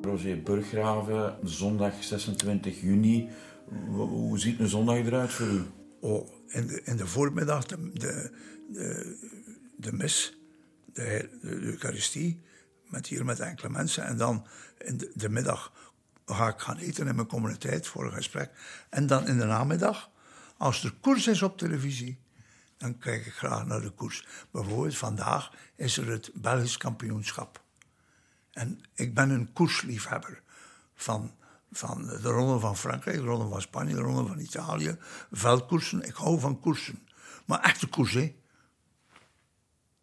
[0.00, 3.28] Roger Burggraven, zondag 26 juni.
[3.88, 5.66] Hoe ziet een zondag eruit voor u?
[6.00, 8.32] Oh, in de, in de voormiddag de, de,
[9.76, 10.38] de, mis,
[10.92, 12.40] de, de, Eucharistie,
[12.84, 14.04] met hier met enkele mensen.
[14.04, 14.46] En dan
[14.78, 15.72] in de, de, middag
[16.26, 18.50] ga ik gaan eten in mijn communiteit voor een gesprek.
[18.88, 20.10] En dan in de namiddag,
[20.56, 22.20] als er koers is op televisie,
[22.76, 24.26] dan kijk ik graag naar de koers.
[24.50, 27.62] Bijvoorbeeld vandaag is er het Belgisch kampioenschap.
[28.52, 30.42] En ik ben een koersliefhebber
[30.94, 31.37] van
[31.70, 34.96] van de ronde van Frankrijk, de ronde van Spanje, de ronde van Italië.
[35.30, 37.08] Veldkoersen, ik hou van koersen.
[37.46, 38.34] Maar echte koers, hè.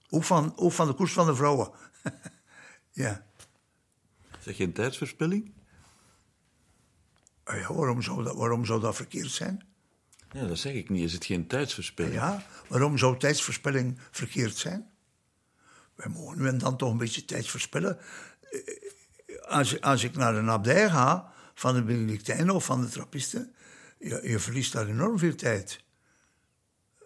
[0.10, 1.71] Ook van, ook van de koers van de vrouwen.
[2.91, 3.25] ja.
[4.39, 5.54] Zeg je een tijdsverspilling?
[7.43, 9.65] Ah ja, waarom zou, dat, waarom zou dat verkeerd zijn?
[10.32, 11.04] Ja, dat zeg ik niet.
[11.04, 12.15] Is het geen tijdsverspilling?
[12.15, 14.89] Ja, waarom zou tijdsverspilling verkeerd zijn?
[15.95, 17.99] Wij mogen nu en dan toch een beetje tijd verspillen.
[18.41, 18.60] Eh,
[19.47, 23.54] als, als ik naar een abdij ga, van de Benedictijnen of van de Trappisten.
[24.00, 25.84] Je, je verliest daar enorm veel tijd.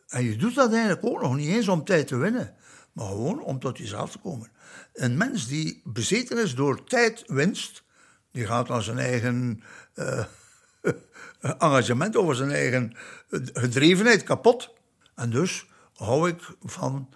[0.08, 2.56] En je doet dat eigenlijk ook nog niet eens om tijd te winnen,
[2.94, 4.52] maar gewoon om tot jezelf te komen.
[4.94, 7.84] Een mens die bezeten is door tijdwinst,
[8.32, 9.64] die gaat aan zijn eigen
[9.96, 10.26] uh,
[11.60, 12.96] engagement over zijn eigen
[13.54, 14.74] gedrevenheid kapot.
[15.16, 17.10] En dus hou ik van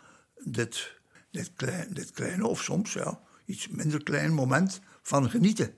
[0.44, 1.00] dit,
[1.32, 5.74] dit, klein, dit kleine, of soms ja, iets minder klein moment van genieten.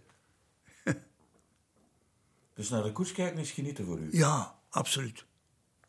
[2.55, 4.07] Dus naar de koers kijken is genieten voor u?
[4.11, 5.25] Ja, absoluut.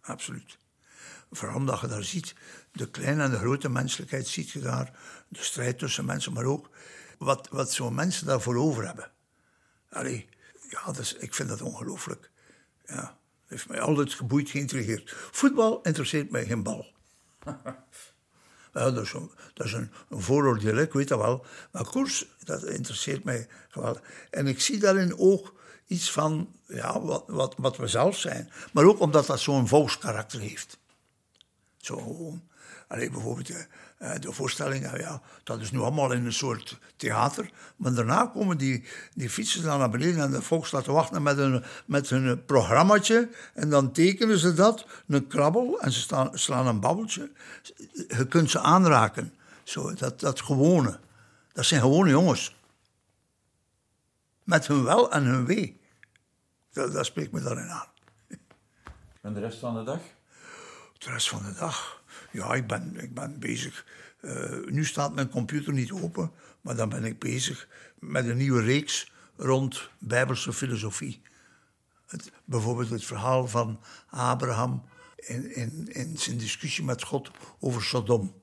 [0.01, 0.59] Absoluut.
[1.31, 2.35] Vooral omdat je daar ziet,
[2.73, 4.99] de kleine en de grote menselijkheid ziet je daar.
[5.29, 6.71] De strijd tussen mensen, maar ook
[7.19, 9.11] wat, wat zo'n mensen daarvoor over hebben.
[9.91, 10.29] Allee,
[10.69, 12.31] ja, dus, ik vind dat ongelooflijk.
[12.87, 15.15] Ja, dat heeft mij altijd geboeid, geïntrigeerd.
[15.31, 16.87] Voetbal interesseert mij geen bal.
[18.73, 19.75] Dat is, een, dat is
[20.11, 21.47] vooroordeel, ik weet dat wel.
[21.73, 24.03] Maar koers, dat interesseert mij geweldig.
[24.31, 25.55] En ik zie daarin ook
[25.87, 28.51] iets van ja, wat, wat, wat we zelf zijn.
[28.73, 30.79] Maar ook omdat dat zo'n volkskarakter heeft.
[31.77, 32.43] Zo gewoon.
[32.89, 33.67] Bijvoorbeeld de,
[33.99, 37.51] eh, eh, de voorstelling, ja, dat is nu allemaal in een soort theater.
[37.77, 41.23] Maar daarna komen die, die fietsen dan naar beneden en de volk staat te wachten
[41.23, 43.29] met een, met hun programmaatje.
[43.55, 47.31] En dan tekenen ze dat, een krabbel, en ze staan, slaan een babbeltje.
[48.09, 49.35] Je kunt ze aanraken.
[49.65, 50.99] Zo, dat, dat gewone.
[51.53, 52.57] Dat zijn gewone jongens.
[54.47, 55.81] Met hun wel en hun wee.
[56.73, 57.87] Dat, dat spreekt me daarin aan.
[59.21, 60.01] En de rest van de dag?
[60.99, 62.03] De rest van de dag?
[62.33, 63.87] Ja, ik ben, ik ben bezig.
[64.21, 67.69] Uh, nu staat mijn computer niet open, maar dan ben ik bezig
[67.99, 71.23] met een nieuwe reeks rond Bijbelse filosofie.
[72.07, 73.81] Het, bijvoorbeeld het verhaal van
[74.11, 74.85] Abraham
[75.17, 77.31] in, in, in zijn discussie met God
[77.61, 78.41] over Sodom.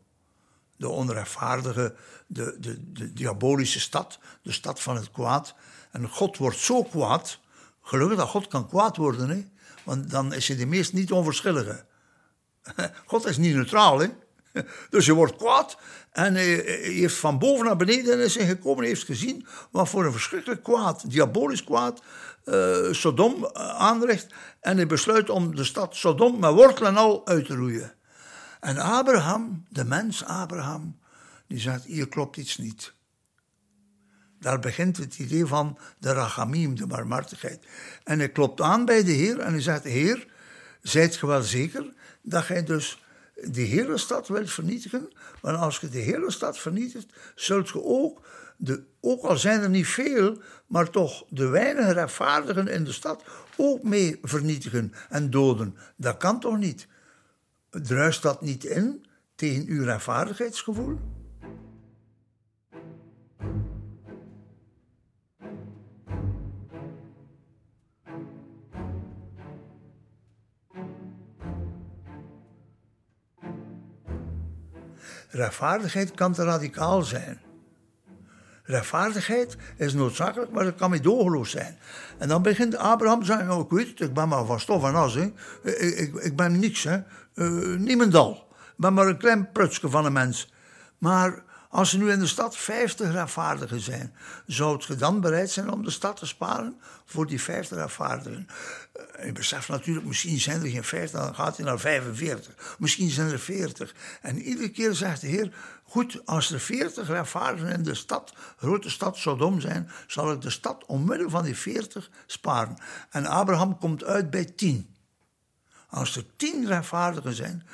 [0.76, 1.95] De onrechtvaardige,
[2.28, 5.56] de, de, de diabolische stad, de stad van het kwaad.
[5.94, 7.39] En God wordt zo kwaad
[7.84, 9.46] Gelukkig dat God kan kwaad worden, hè?
[9.84, 11.86] want dan is hij de meest niet onverschillige.
[13.06, 14.08] God is niet neutraal, hè?
[14.89, 15.78] Dus je wordt kwaad
[16.12, 20.06] en hij heeft van boven naar beneden is hij gekomen en heeft gezien wat voor
[20.06, 22.02] een verschrikkelijk kwaad, diabolisch kwaad,
[22.46, 24.28] uh, Sodom uh, aanricht.
[24.60, 27.94] En hij besluit om de stad Sodom met wortel en al uit te roeien.
[28.60, 31.00] En Abraham, de mens Abraham,
[31.48, 32.93] die zegt, hier klopt iets niet.
[34.44, 37.66] Daar begint het idee van de rachamim, de barmhartigheid.
[38.04, 40.28] En hij klopt aan bij de Heer en hij zegt, Heer,
[40.82, 45.10] zijt ge wel zeker dat gij dus de hele stad wilt vernietigen?
[45.41, 48.28] Want als je de hele stad vernietigt, zult je ook,
[48.58, 53.24] de, ook al zijn er niet veel, maar toch de weinige rechtvaardigen in de stad
[53.58, 55.78] ook mee vernietigen en doden.
[55.96, 56.88] Dat kan toch niet?
[57.70, 61.00] Druist dat niet in tegen uw rechtvaardigheidsgevoel?
[75.34, 77.42] Rechtvaardigheid kan te radicaal zijn.
[78.64, 81.78] Rechtvaardigheid is noodzakelijk, maar het kan meedogenloos zijn.
[82.18, 84.84] En dan begint Abraham te zeggen, oh, ik weet het, ik ben maar van stof
[84.84, 85.14] en as.
[85.14, 85.32] Hè.
[85.64, 86.98] Ik, ik, ben niks, hè.
[87.36, 88.48] Uh, niemendal.
[88.52, 90.54] Ik ben maar een klein prutsje van een mens.
[90.98, 94.13] Maar als er nu in de stad 50 rechtvaardigen zijn,
[94.47, 98.47] zou je dan bereid zijn om de stad te sparen voor die 50 rechtvaardigen?
[99.26, 102.76] Je beseft natuurlijk, misschien zijn er geen 50, dan gaat hij naar 45.
[102.80, 103.95] Misschien zijn er 40.
[104.21, 105.53] En iedere keer zegt de Heer:
[105.84, 110.49] Goed, als er 40 rechtvaardigen in de stad, grote stad Sodom zijn, zal ik de
[110.49, 112.78] stad omwille van die 40 sparen.
[113.09, 114.95] En Abraham komt uit bij 10.
[115.89, 117.67] Als er 10 rechtvaardigen zijn,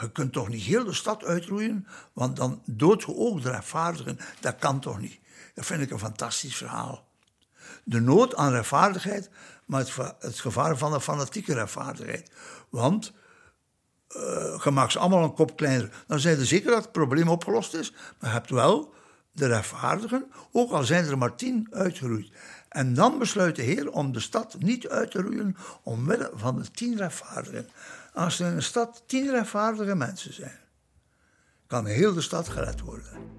[0.00, 4.18] je kunt toch niet heel de stad uitroeien, want dan dood je ook de rechtvaardigen.
[4.40, 5.20] Dat kan toch niet?
[5.54, 7.08] Dat vind ik een fantastisch verhaal.
[7.84, 9.30] De nood aan rechtvaardigheid,
[9.66, 9.80] maar
[10.18, 12.30] het, gevaar van de fanatieke rechtvaardigheid.
[12.68, 13.12] Want
[14.16, 16.04] uh, je maakt ze allemaal een kop kleiner.
[16.06, 18.94] Dan zijn ze zeker dat het probleem opgelost is, maar je hebt wel
[19.32, 22.30] de rechtvaardigen, ook al zijn er maar tien uitgeroeid.
[22.68, 26.70] En dan besluit de Heer om de stad niet uit te roeien omwille van de
[26.70, 27.68] tien rechtvaardigen.
[28.12, 30.58] Als er in een stad tien rechtvaardige mensen zijn,
[31.66, 33.32] kan heel de stad gered worden.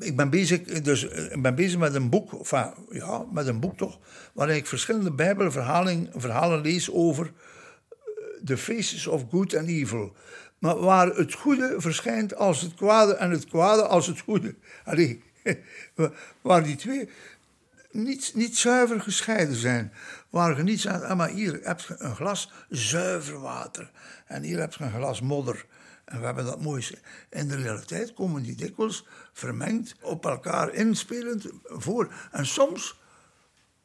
[0.00, 2.46] ik ben bezig, dus, ik ben bezig met een boek,
[2.90, 3.98] ja, met een boek toch,
[4.34, 7.32] waarin ik verschillende bijbelverhalen verhalen lees over
[8.42, 10.16] de faces of good and evil
[10.60, 14.54] maar waar het goede verschijnt als het kwade en het kwade als het goede.
[14.84, 15.22] Allee,
[16.42, 17.08] waar die twee
[17.90, 19.92] niet, niet zuiver gescheiden zijn.
[20.30, 23.90] Waar je niet ah, maar hier heb je een glas zuiver water
[24.26, 25.66] en hier heb je een glas modder.
[26.04, 26.98] En we hebben dat mooiste.
[27.30, 32.12] In de realiteit komen die dikwijls vermengd op elkaar inspelend voor.
[32.30, 33.00] En soms,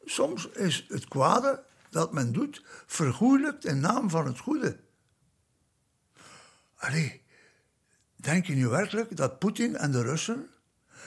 [0.04, 4.76] soms is het kwade dat men doet vergoeilijkt in naam van het goede.
[6.86, 7.22] Allee,
[8.16, 10.50] denk je nu werkelijk dat Poetin en de Russen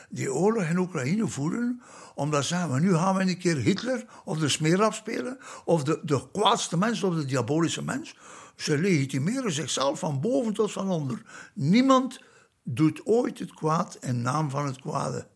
[0.10, 1.82] die oorlog in Oekraïne voeren,
[2.16, 6.00] omdat ze zeggen, nu gaan we een keer Hitler of de smeerlap spelen, of de,
[6.04, 8.16] de kwaadste mens of de diabolische mens.
[8.56, 11.22] Ze legitimeren zichzelf van boven tot van onder.
[11.54, 12.22] Niemand
[12.64, 15.28] doet ooit het kwaad in naam van het kwade.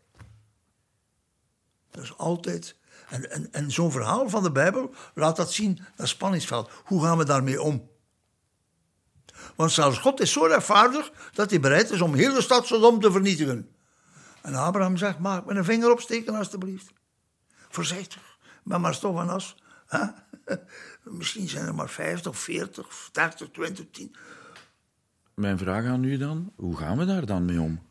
[1.92, 2.76] Dat is altijd.
[3.10, 6.70] En, en, en zo'n verhaal van de Bijbel laat dat zien, dat spanningsveld.
[6.84, 7.92] Hoe gaan we daarmee om?
[9.56, 13.00] Want zelfs God is zo rechtvaardig dat hij bereid is om heel de stad Sodom
[13.00, 13.70] te vernietigen.
[14.42, 16.94] En Abraham zegt, maak me een vinger opsteken alstublieft.
[17.70, 19.56] Voorzichtig, ben maar stof en as.
[21.04, 24.16] Misschien zijn er maar 50, 40, 30, 20, 10.
[25.34, 27.82] Mijn vraag aan u dan, hoe gaan we daar dan mee om?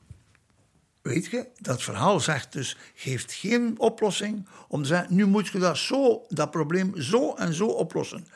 [1.02, 5.58] Weet je, dat verhaal zegt dus, geeft geen oplossing om te zeggen, nu moet je
[5.58, 8.26] dat, zo, dat probleem zo en zo oplossen.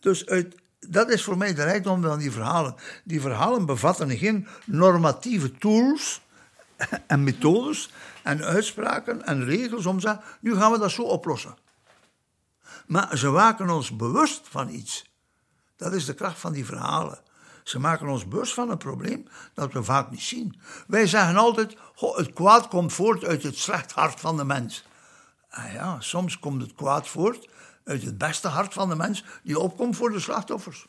[0.00, 0.54] Dus uit
[0.88, 2.74] dat is voor mij de rijkdom van die verhalen.
[3.04, 6.20] Die verhalen bevatten geen normatieve tools
[7.06, 7.90] en methodes
[8.22, 11.56] en uitspraken en regels om te zeggen, nu gaan we dat zo oplossen.
[12.86, 15.12] Maar ze maken ons bewust van iets.
[15.76, 17.18] Dat is de kracht van die verhalen.
[17.62, 20.60] Ze maken ons bewust van een probleem dat we vaak niet zien.
[20.86, 24.84] Wij zeggen altijd, het kwaad komt voort uit het slecht hart van de mens.
[25.50, 27.48] Ah ja, soms komt het kwaad voort
[27.84, 30.86] uit het beste hart van de mens die opkomt voor de slachtoffers.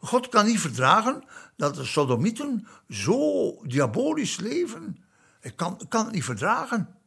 [0.00, 1.24] God kan niet verdragen
[1.56, 5.04] dat de sodomieten zo diabolisch leven.
[5.40, 6.98] Hij kan, kan het niet verdragen.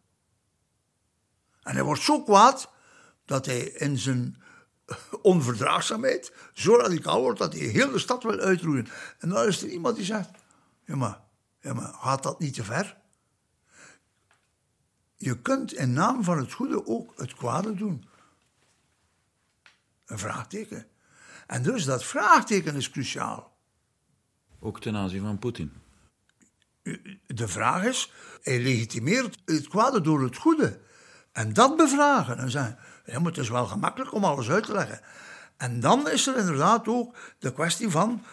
[1.62, 2.70] En hij wordt zo kwaad
[3.26, 4.42] dat hij in zijn
[5.22, 8.88] onverdraagzaamheid zo radicaal wordt dat hij heel de stad wil uitroeien.
[9.20, 10.30] En dan is er iemand die zegt:
[10.86, 11.20] ja maar,
[11.62, 12.98] ja, maar gaat dat niet te ver?
[15.16, 18.10] Je kunt in naam van het goede ook het kwade doen.
[20.08, 20.86] Een vraagteken.
[21.48, 23.58] En dus dat vraagteken is cruciaal.
[24.60, 25.74] Ook ten aanzien van Poetin.
[27.26, 30.80] De vraag is, hij legitimeert het kwade door het goede.
[31.32, 32.38] En dat bevragen.
[32.38, 35.02] En zeggen, ja, maar het is wel gemakkelijk om alles uit te leggen.
[35.58, 38.24] En dan is er inderdaad ook de kwestie van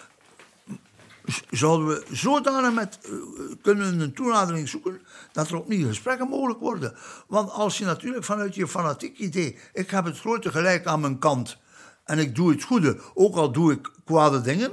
[1.51, 3.19] zouden we zodanig met, uh,
[3.63, 5.01] kunnen een toenadering zoeken
[5.33, 6.97] dat er opnieuw gesprekken mogelijk worden.
[7.27, 11.19] Want als je natuurlijk vanuit je fanatiek idee, ik heb het grote gelijk aan mijn
[11.19, 11.59] kant
[12.05, 14.73] en ik doe het goede, ook al doe ik kwade dingen,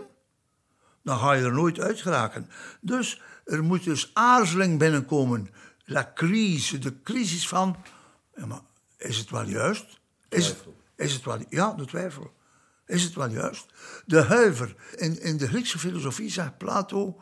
[1.03, 2.49] dan ga je er nooit uit geraken.
[2.81, 5.49] Dus er moet dus aarzeling binnenkomen.
[5.85, 7.75] La crise, de crisis van,
[8.35, 8.61] ja, maar
[8.97, 9.99] is het wel juist?
[10.29, 10.57] Is het,
[10.95, 12.33] is het wel, ja, de twijfel.
[12.85, 13.65] Is het wel juist?
[14.05, 14.75] De huiver.
[14.95, 17.21] In, in de Griekse filosofie zegt Plato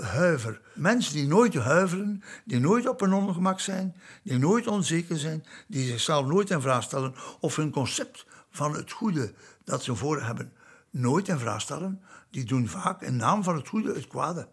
[0.00, 0.60] huiver.
[0.74, 5.86] Mensen die nooit huiveren, die nooit op hun ongemak zijn, die nooit onzeker zijn, die
[5.86, 8.26] zichzelf nooit in vraag stellen of hun concept
[8.56, 9.34] van het goede
[9.64, 10.52] dat ze voor hebben
[10.90, 14.48] nooit in vraag stellen, die doen vaak in naam van het goede het kwade.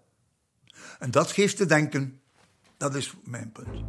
[0.99, 2.21] En dat geeft te denken.
[2.77, 3.83] Dat is mijn punt.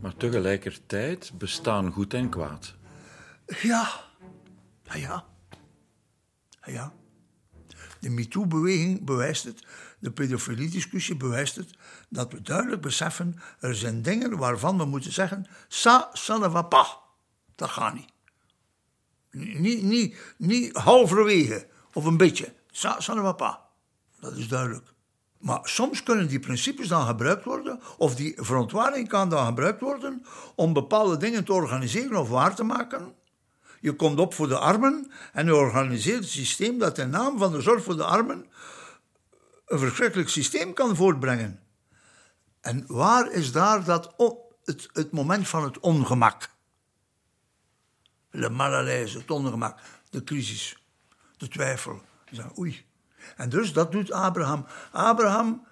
[0.00, 2.74] Maar tegelijkertijd bestaan goed en kwaad.
[3.62, 4.04] Ja,
[4.82, 5.26] ja, ja.
[6.64, 6.92] ja.
[8.00, 9.66] De MeToo-beweging bewijst het,
[9.98, 11.76] de pedofilie-discussie bewijst het,
[12.08, 16.98] dat we duidelijk beseffen, er zijn dingen waarvan we moeten zeggen, ça, ça va pas.
[17.54, 18.12] Dat gaat niet.
[19.30, 22.52] Niet, niet, halverwege of een beetje.
[22.72, 23.56] Ça, ça va pas.
[24.20, 24.86] Dat is duidelijk.
[25.38, 30.24] Maar soms kunnen die principes dan gebruikt worden, of die verontwaardiging kan dan gebruikt worden
[30.54, 33.14] om bepaalde dingen te organiseren of waar te maken.
[33.80, 37.52] Je komt op voor de armen en je organiseert een systeem dat in naam van
[37.52, 38.46] de zorg voor de armen
[39.66, 41.67] een verschrikkelijk systeem kan voortbrengen.
[42.60, 44.14] En waar is daar dat
[44.64, 46.50] het, het moment van het ongemak?
[48.30, 49.78] Le malaise, het ongemak,
[50.10, 50.82] de crisis,
[51.36, 52.00] de twijfel.
[52.58, 52.86] Oei,
[53.36, 54.66] en dus dat doet Abraham.
[54.92, 55.66] Abraham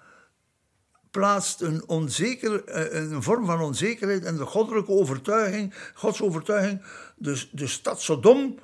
[1.11, 6.81] plaatst een, onzeker, eh, een vorm van onzekerheid en de goddelijke overtuiging, Gods overtuiging,
[7.15, 8.59] dus de stad Sodom,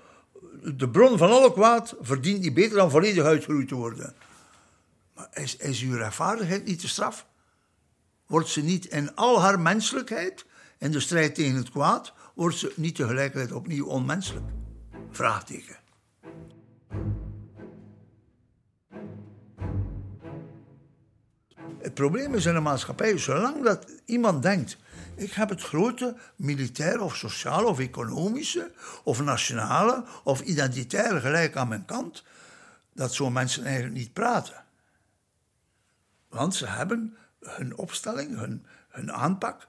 [0.76, 4.16] de bron van alle kwaad, verdient niet beter dan volledig uitgeroeid te worden.
[5.14, 7.26] Maar is, is uw rechtvaardigheid niet te straf?
[8.34, 10.46] Wordt ze niet in al haar menselijkheid,
[10.78, 14.46] in de strijd tegen het kwaad, wordt ze niet tegelijkertijd opnieuw onmenselijk?
[15.10, 15.76] Vraagteken.
[21.78, 24.78] Het probleem is in de maatschappij, zolang dat iemand denkt,
[25.16, 28.72] ik heb het grote militaire of sociale of economische
[29.04, 32.24] of nationale of identitaire gelijk aan mijn kant,
[32.94, 34.64] dat zo'n mensen eigenlijk niet praten.
[36.30, 39.68] Want ze hebben hun opstelling, hun, hun aanpak,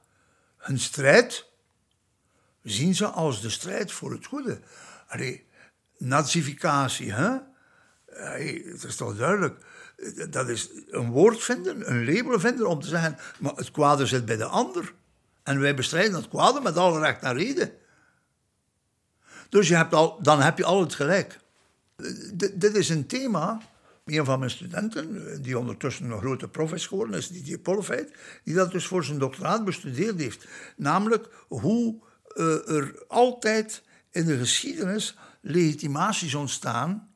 [0.56, 1.46] hun strijd,
[2.62, 4.60] zien ze als de strijd voor het goede.
[5.06, 5.46] Allee,
[5.98, 7.38] nazificatie, hè?
[8.06, 9.64] Het is toch duidelijk
[10.30, 14.24] dat is een woord vinden, een label vinden om te zeggen, maar het kwade zit
[14.24, 14.94] bij de ander.
[15.42, 17.72] En wij bestrijden het kwade met alle recht naar reden.
[19.48, 21.40] Dus je hebt al, dan heb je al het gelijk.
[22.54, 23.60] dit is een thema.
[24.04, 28.12] Een van mijn studenten, die ondertussen een grote prof is geworden, is die Polfeit,
[28.44, 30.46] die dat dus voor zijn doctoraat bestudeerd heeft.
[30.76, 32.02] Namelijk hoe
[32.34, 37.08] uh, er altijd in de geschiedenis legitimaties ontstaan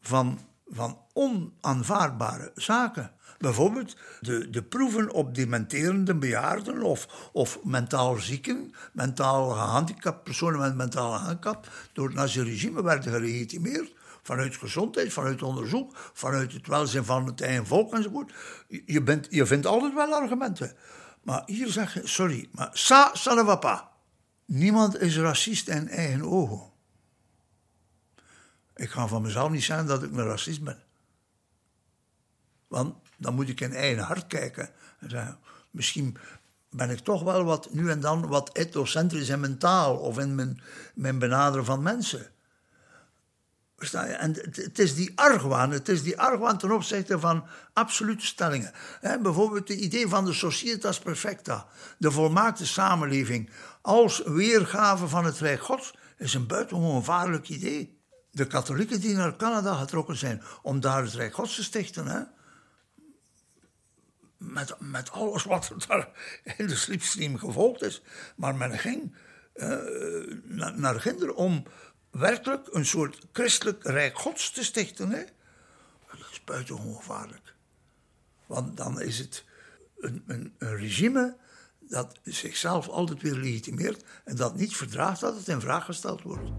[0.00, 0.38] van
[0.72, 3.10] van onaanvaardbare zaken.
[3.38, 10.76] Bijvoorbeeld de, de proeven op dementerende bejaarden of, of mentaal zieken, mentaal gehandicapt, personen met
[10.76, 13.92] mentaal handicap, door het nazi-regime werden gelegitimeerd.
[14.22, 18.32] Vanuit gezondheid, vanuit onderzoek, vanuit het welzijn van het eigen volk enzovoort.
[18.86, 20.76] Je, bent, je vindt altijd wel argumenten.
[21.22, 23.82] Maar hier zeg je, sorry, maar ça, ça va pas.
[24.44, 26.70] Niemand is racist in eigen ogen.
[28.74, 30.82] Ik ga van mezelf niet zeggen dat ik een racist ben.
[32.68, 35.38] Want dan moet ik in eigen hart kijken en zeggen:
[35.70, 36.16] misschien
[36.70, 40.34] ben ik toch wel wat, nu en dan wat etnocentrisch in mijn taal of in
[40.34, 40.60] mijn,
[40.94, 42.31] mijn benaderen van mensen.
[43.90, 48.72] En het, is die argwaan, het is die argwaan ten opzichte van absolute stellingen.
[49.00, 51.66] bijvoorbeeld het idee van de societas perfecta,
[51.98, 58.46] de volmaakte samenleving, als weergave van het Rijk Gods, is een buitengewoon gevaarlijk idee de
[58.46, 62.28] katholieken die naar Canada getrokken zijn om daar het Rijk Gods te stichten.
[64.36, 66.08] Met, met alles wat er daar
[66.56, 68.02] in de slipstream gevolgd is.
[68.36, 69.16] Maar men ging
[69.54, 69.78] uh,
[70.44, 71.66] naar, naar Ginder om
[72.12, 75.10] werkelijk een soort christelijk Rijk Gods te stichten.
[75.10, 75.24] Hè?
[76.10, 77.54] Dat is buitengewoon gevaarlijk.
[78.46, 79.44] Want dan is het
[79.98, 81.36] een, een, een regime
[81.80, 86.50] dat zichzelf altijd weer legitimeert en dat niet verdraagt dat het in vraag gesteld wordt.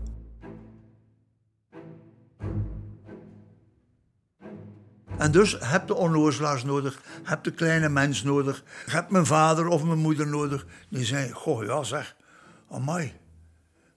[5.17, 9.83] En dus heb de onnozelaars nodig, heb de kleine mens nodig, heb mijn vader of
[9.83, 10.65] mijn moeder nodig.
[10.89, 12.15] Die zei, goh ja zeg,
[12.69, 13.21] amai.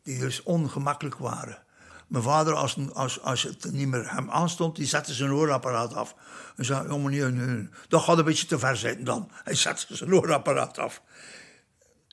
[0.07, 1.63] Die dus ongemakkelijk waren.
[2.07, 6.15] Mijn vader, als, als, als het niet meer hem aanstond, die zette zijn hoorapparaat af.
[6.57, 9.31] En zei, oh meneer, nee, dat gaat een beetje te ver zijn dan.
[9.45, 11.03] Hij zette zijn hoorapparaat af.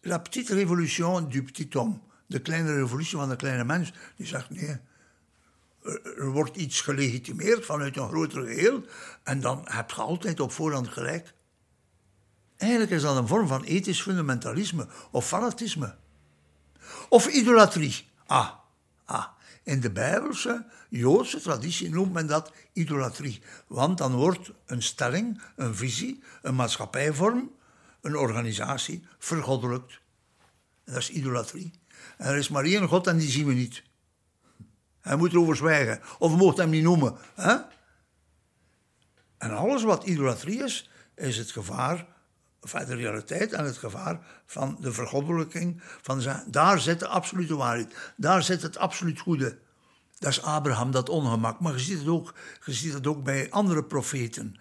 [0.02, 2.00] La petite révolution du petit homme.
[2.28, 3.94] De kleine revolutie van de kleine mens.
[4.16, 4.78] Die zegt, nee,
[6.18, 8.86] er wordt iets gelegitimeerd vanuit een groter geheel.
[9.24, 11.34] En dan heb je altijd op voorhand gelijk.
[12.58, 15.96] Eigenlijk is dat een vorm van ethisch fundamentalisme of fanatisme.
[17.14, 18.08] Of idolatrie.
[18.26, 18.50] Ah,
[19.06, 19.26] ah.
[19.64, 23.42] In de Bijbelse, Joodse traditie noemt men dat idolatrie.
[23.68, 27.52] Want dan wordt een stelling, een visie, een maatschappijvorm,
[28.02, 30.00] een organisatie vergoddelijkt.
[30.84, 31.72] En dat is idolatrie.
[32.18, 33.84] En er is maar één God en die zien we niet.
[35.02, 36.02] Hij moet erover zwijgen.
[36.20, 37.18] Of we mogen hem niet noemen.
[37.36, 37.56] Hè?
[39.38, 42.13] En alles wat idolatrie is, is het gevaar
[42.64, 45.82] van de realiteit het gevaar van de vergoddelijking.
[46.02, 47.96] Van zijn, daar zit de absolute waarheid.
[48.18, 49.58] Daar zit het absoluut goede.
[50.20, 51.60] Dat is Abraham, dat ongemak.
[51.60, 52.34] Maar je ziet het ook,
[52.66, 54.56] je ziet het ook bij andere profeten.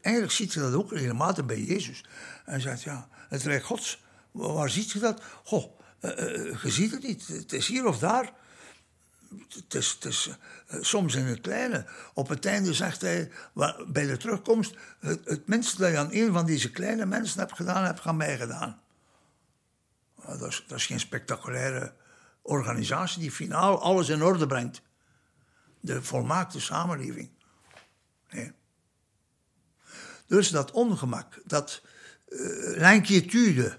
[0.00, 2.04] eigenlijk ziet je dat ook regelmatig bij Jezus.
[2.44, 4.02] Hij zegt, ja, het Rijk Gods,
[4.32, 5.22] waar ziet je dat?
[5.44, 7.26] Goh, uh, uh, je ziet het niet.
[7.26, 8.32] Het is hier of daar
[9.68, 9.74] het
[10.04, 11.86] is, uh, soms in het kleine.
[12.14, 13.30] Op het einde zegt hij,
[13.86, 14.74] bij de terugkomst...
[15.00, 18.08] Het, het minste dat je aan een van deze kleine mensen hebt gedaan, heb je
[18.08, 18.80] aan mij gedaan.
[20.20, 21.92] Uh, dat, is, dat is geen spectaculaire
[22.42, 24.82] organisatie die finaal alles in orde brengt.
[25.80, 27.30] De volmaakte samenleving.
[28.30, 28.52] Nee.
[30.26, 31.82] Dus dat ongemak, dat
[32.28, 33.72] uh.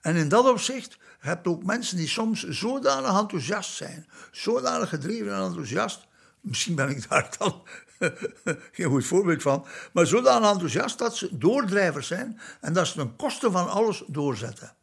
[0.00, 5.42] En in dat opzicht hebt ook mensen die soms zodanig enthousiast zijn, zodanig gedreven en
[5.42, 6.06] enthousiast.
[6.40, 7.62] Misschien ben ik daar dan
[8.72, 13.16] geen goed voorbeeld van, maar zodanig enthousiast dat ze doordrijvers zijn en dat ze ten
[13.16, 14.76] koste van alles doorzetten.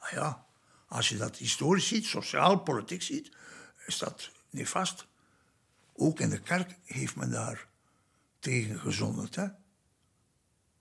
[0.00, 0.46] Nou ja,
[0.88, 3.36] als je dat historisch ziet, sociaal, politiek ziet,
[3.86, 5.06] is dat nefast.
[5.92, 7.66] Ook in de kerk heeft men daar
[8.38, 9.36] tegen gezonderd.
[9.36, 9.46] Hè?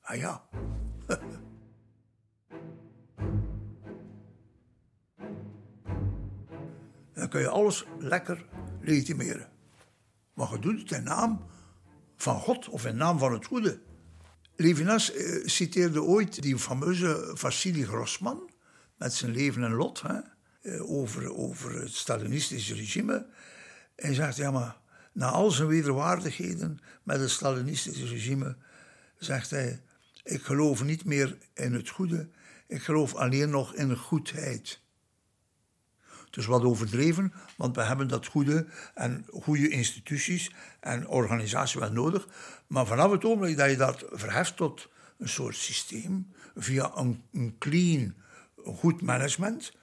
[0.01, 0.43] Ah ja.
[7.23, 8.45] dan kun je alles lekker
[8.81, 9.49] legitimeren.
[10.33, 11.45] Maar je doet het in naam
[12.17, 13.79] van God of in naam van het goede.
[14.55, 18.51] Levinas eh, citeerde ooit die fameuze Vassili Grossman
[18.97, 20.19] met zijn leven en lot hè,
[20.61, 23.25] eh, over, over het Stalinistische regime.
[23.95, 24.77] Hij zegt, ja maar
[25.13, 28.57] na al zijn wederwaardigheden met het Stalinistische regime,
[29.17, 29.81] zegt hij,
[30.23, 32.29] ik geloof niet meer in het goede,
[32.67, 34.81] ik geloof alleen nog in goedheid.
[36.33, 41.91] Het is wat overdreven, want we hebben dat goede en goede instituties en organisaties wel
[41.91, 42.27] nodig.
[42.67, 48.15] Maar vanaf het ogenblik dat je dat verheft tot een soort systeem, via een, clean,
[48.65, 49.73] goed management,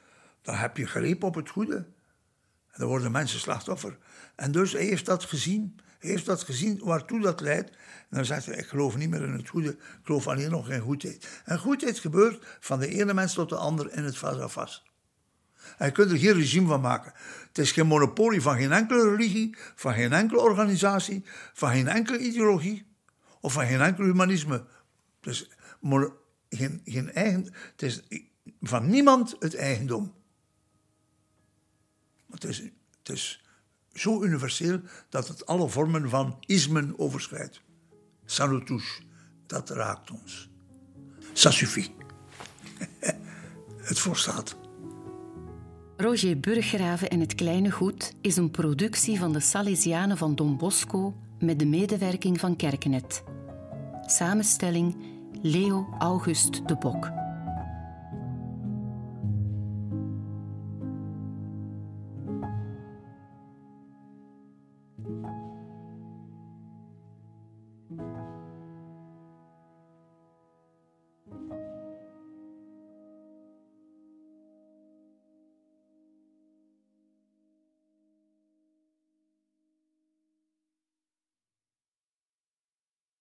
[0.42, 1.76] dan heb je greep op het goede.
[1.76, 3.98] En dan worden mensen slachtoffer.
[4.34, 5.80] En dus hij heeft dat gezien.
[5.98, 7.70] Heeft dat gezien waartoe dat leidt.
[7.70, 7.76] En
[8.16, 10.80] dan zegt hij, ik geloof niet meer in het goede, ik geloof alleen nog in
[10.80, 11.42] goedheid.
[11.44, 14.89] En goedheid gebeurt van de ene mens tot de ander in het vas à vas.
[15.78, 17.12] En je kunt er geen regime van maken.
[17.48, 22.18] Het is geen monopolie van geen enkele religie, van geen enkele organisatie, van geen enkele
[22.18, 22.86] ideologie
[23.40, 24.64] of van geen enkel humanisme.
[25.22, 25.50] Is,
[26.50, 28.02] geen, eigen, het is
[28.60, 30.14] van niemand het eigendom.
[32.30, 33.44] Het is,
[33.92, 37.60] zo universeel dat het alle vormen van ismen overschrijdt.
[38.26, 38.46] Ça.
[39.46, 40.50] Dat raakt ons.
[41.34, 41.90] Ça suffit.
[43.90, 44.59] het voorstaat.
[46.00, 51.14] Roger Burggraven en het Kleine Goed is een productie van de Salesianen van Don Bosco
[51.38, 53.22] met de medewerking van Kerkenet.
[54.06, 54.96] Samenstelling
[55.42, 57.19] Leo August de Bok.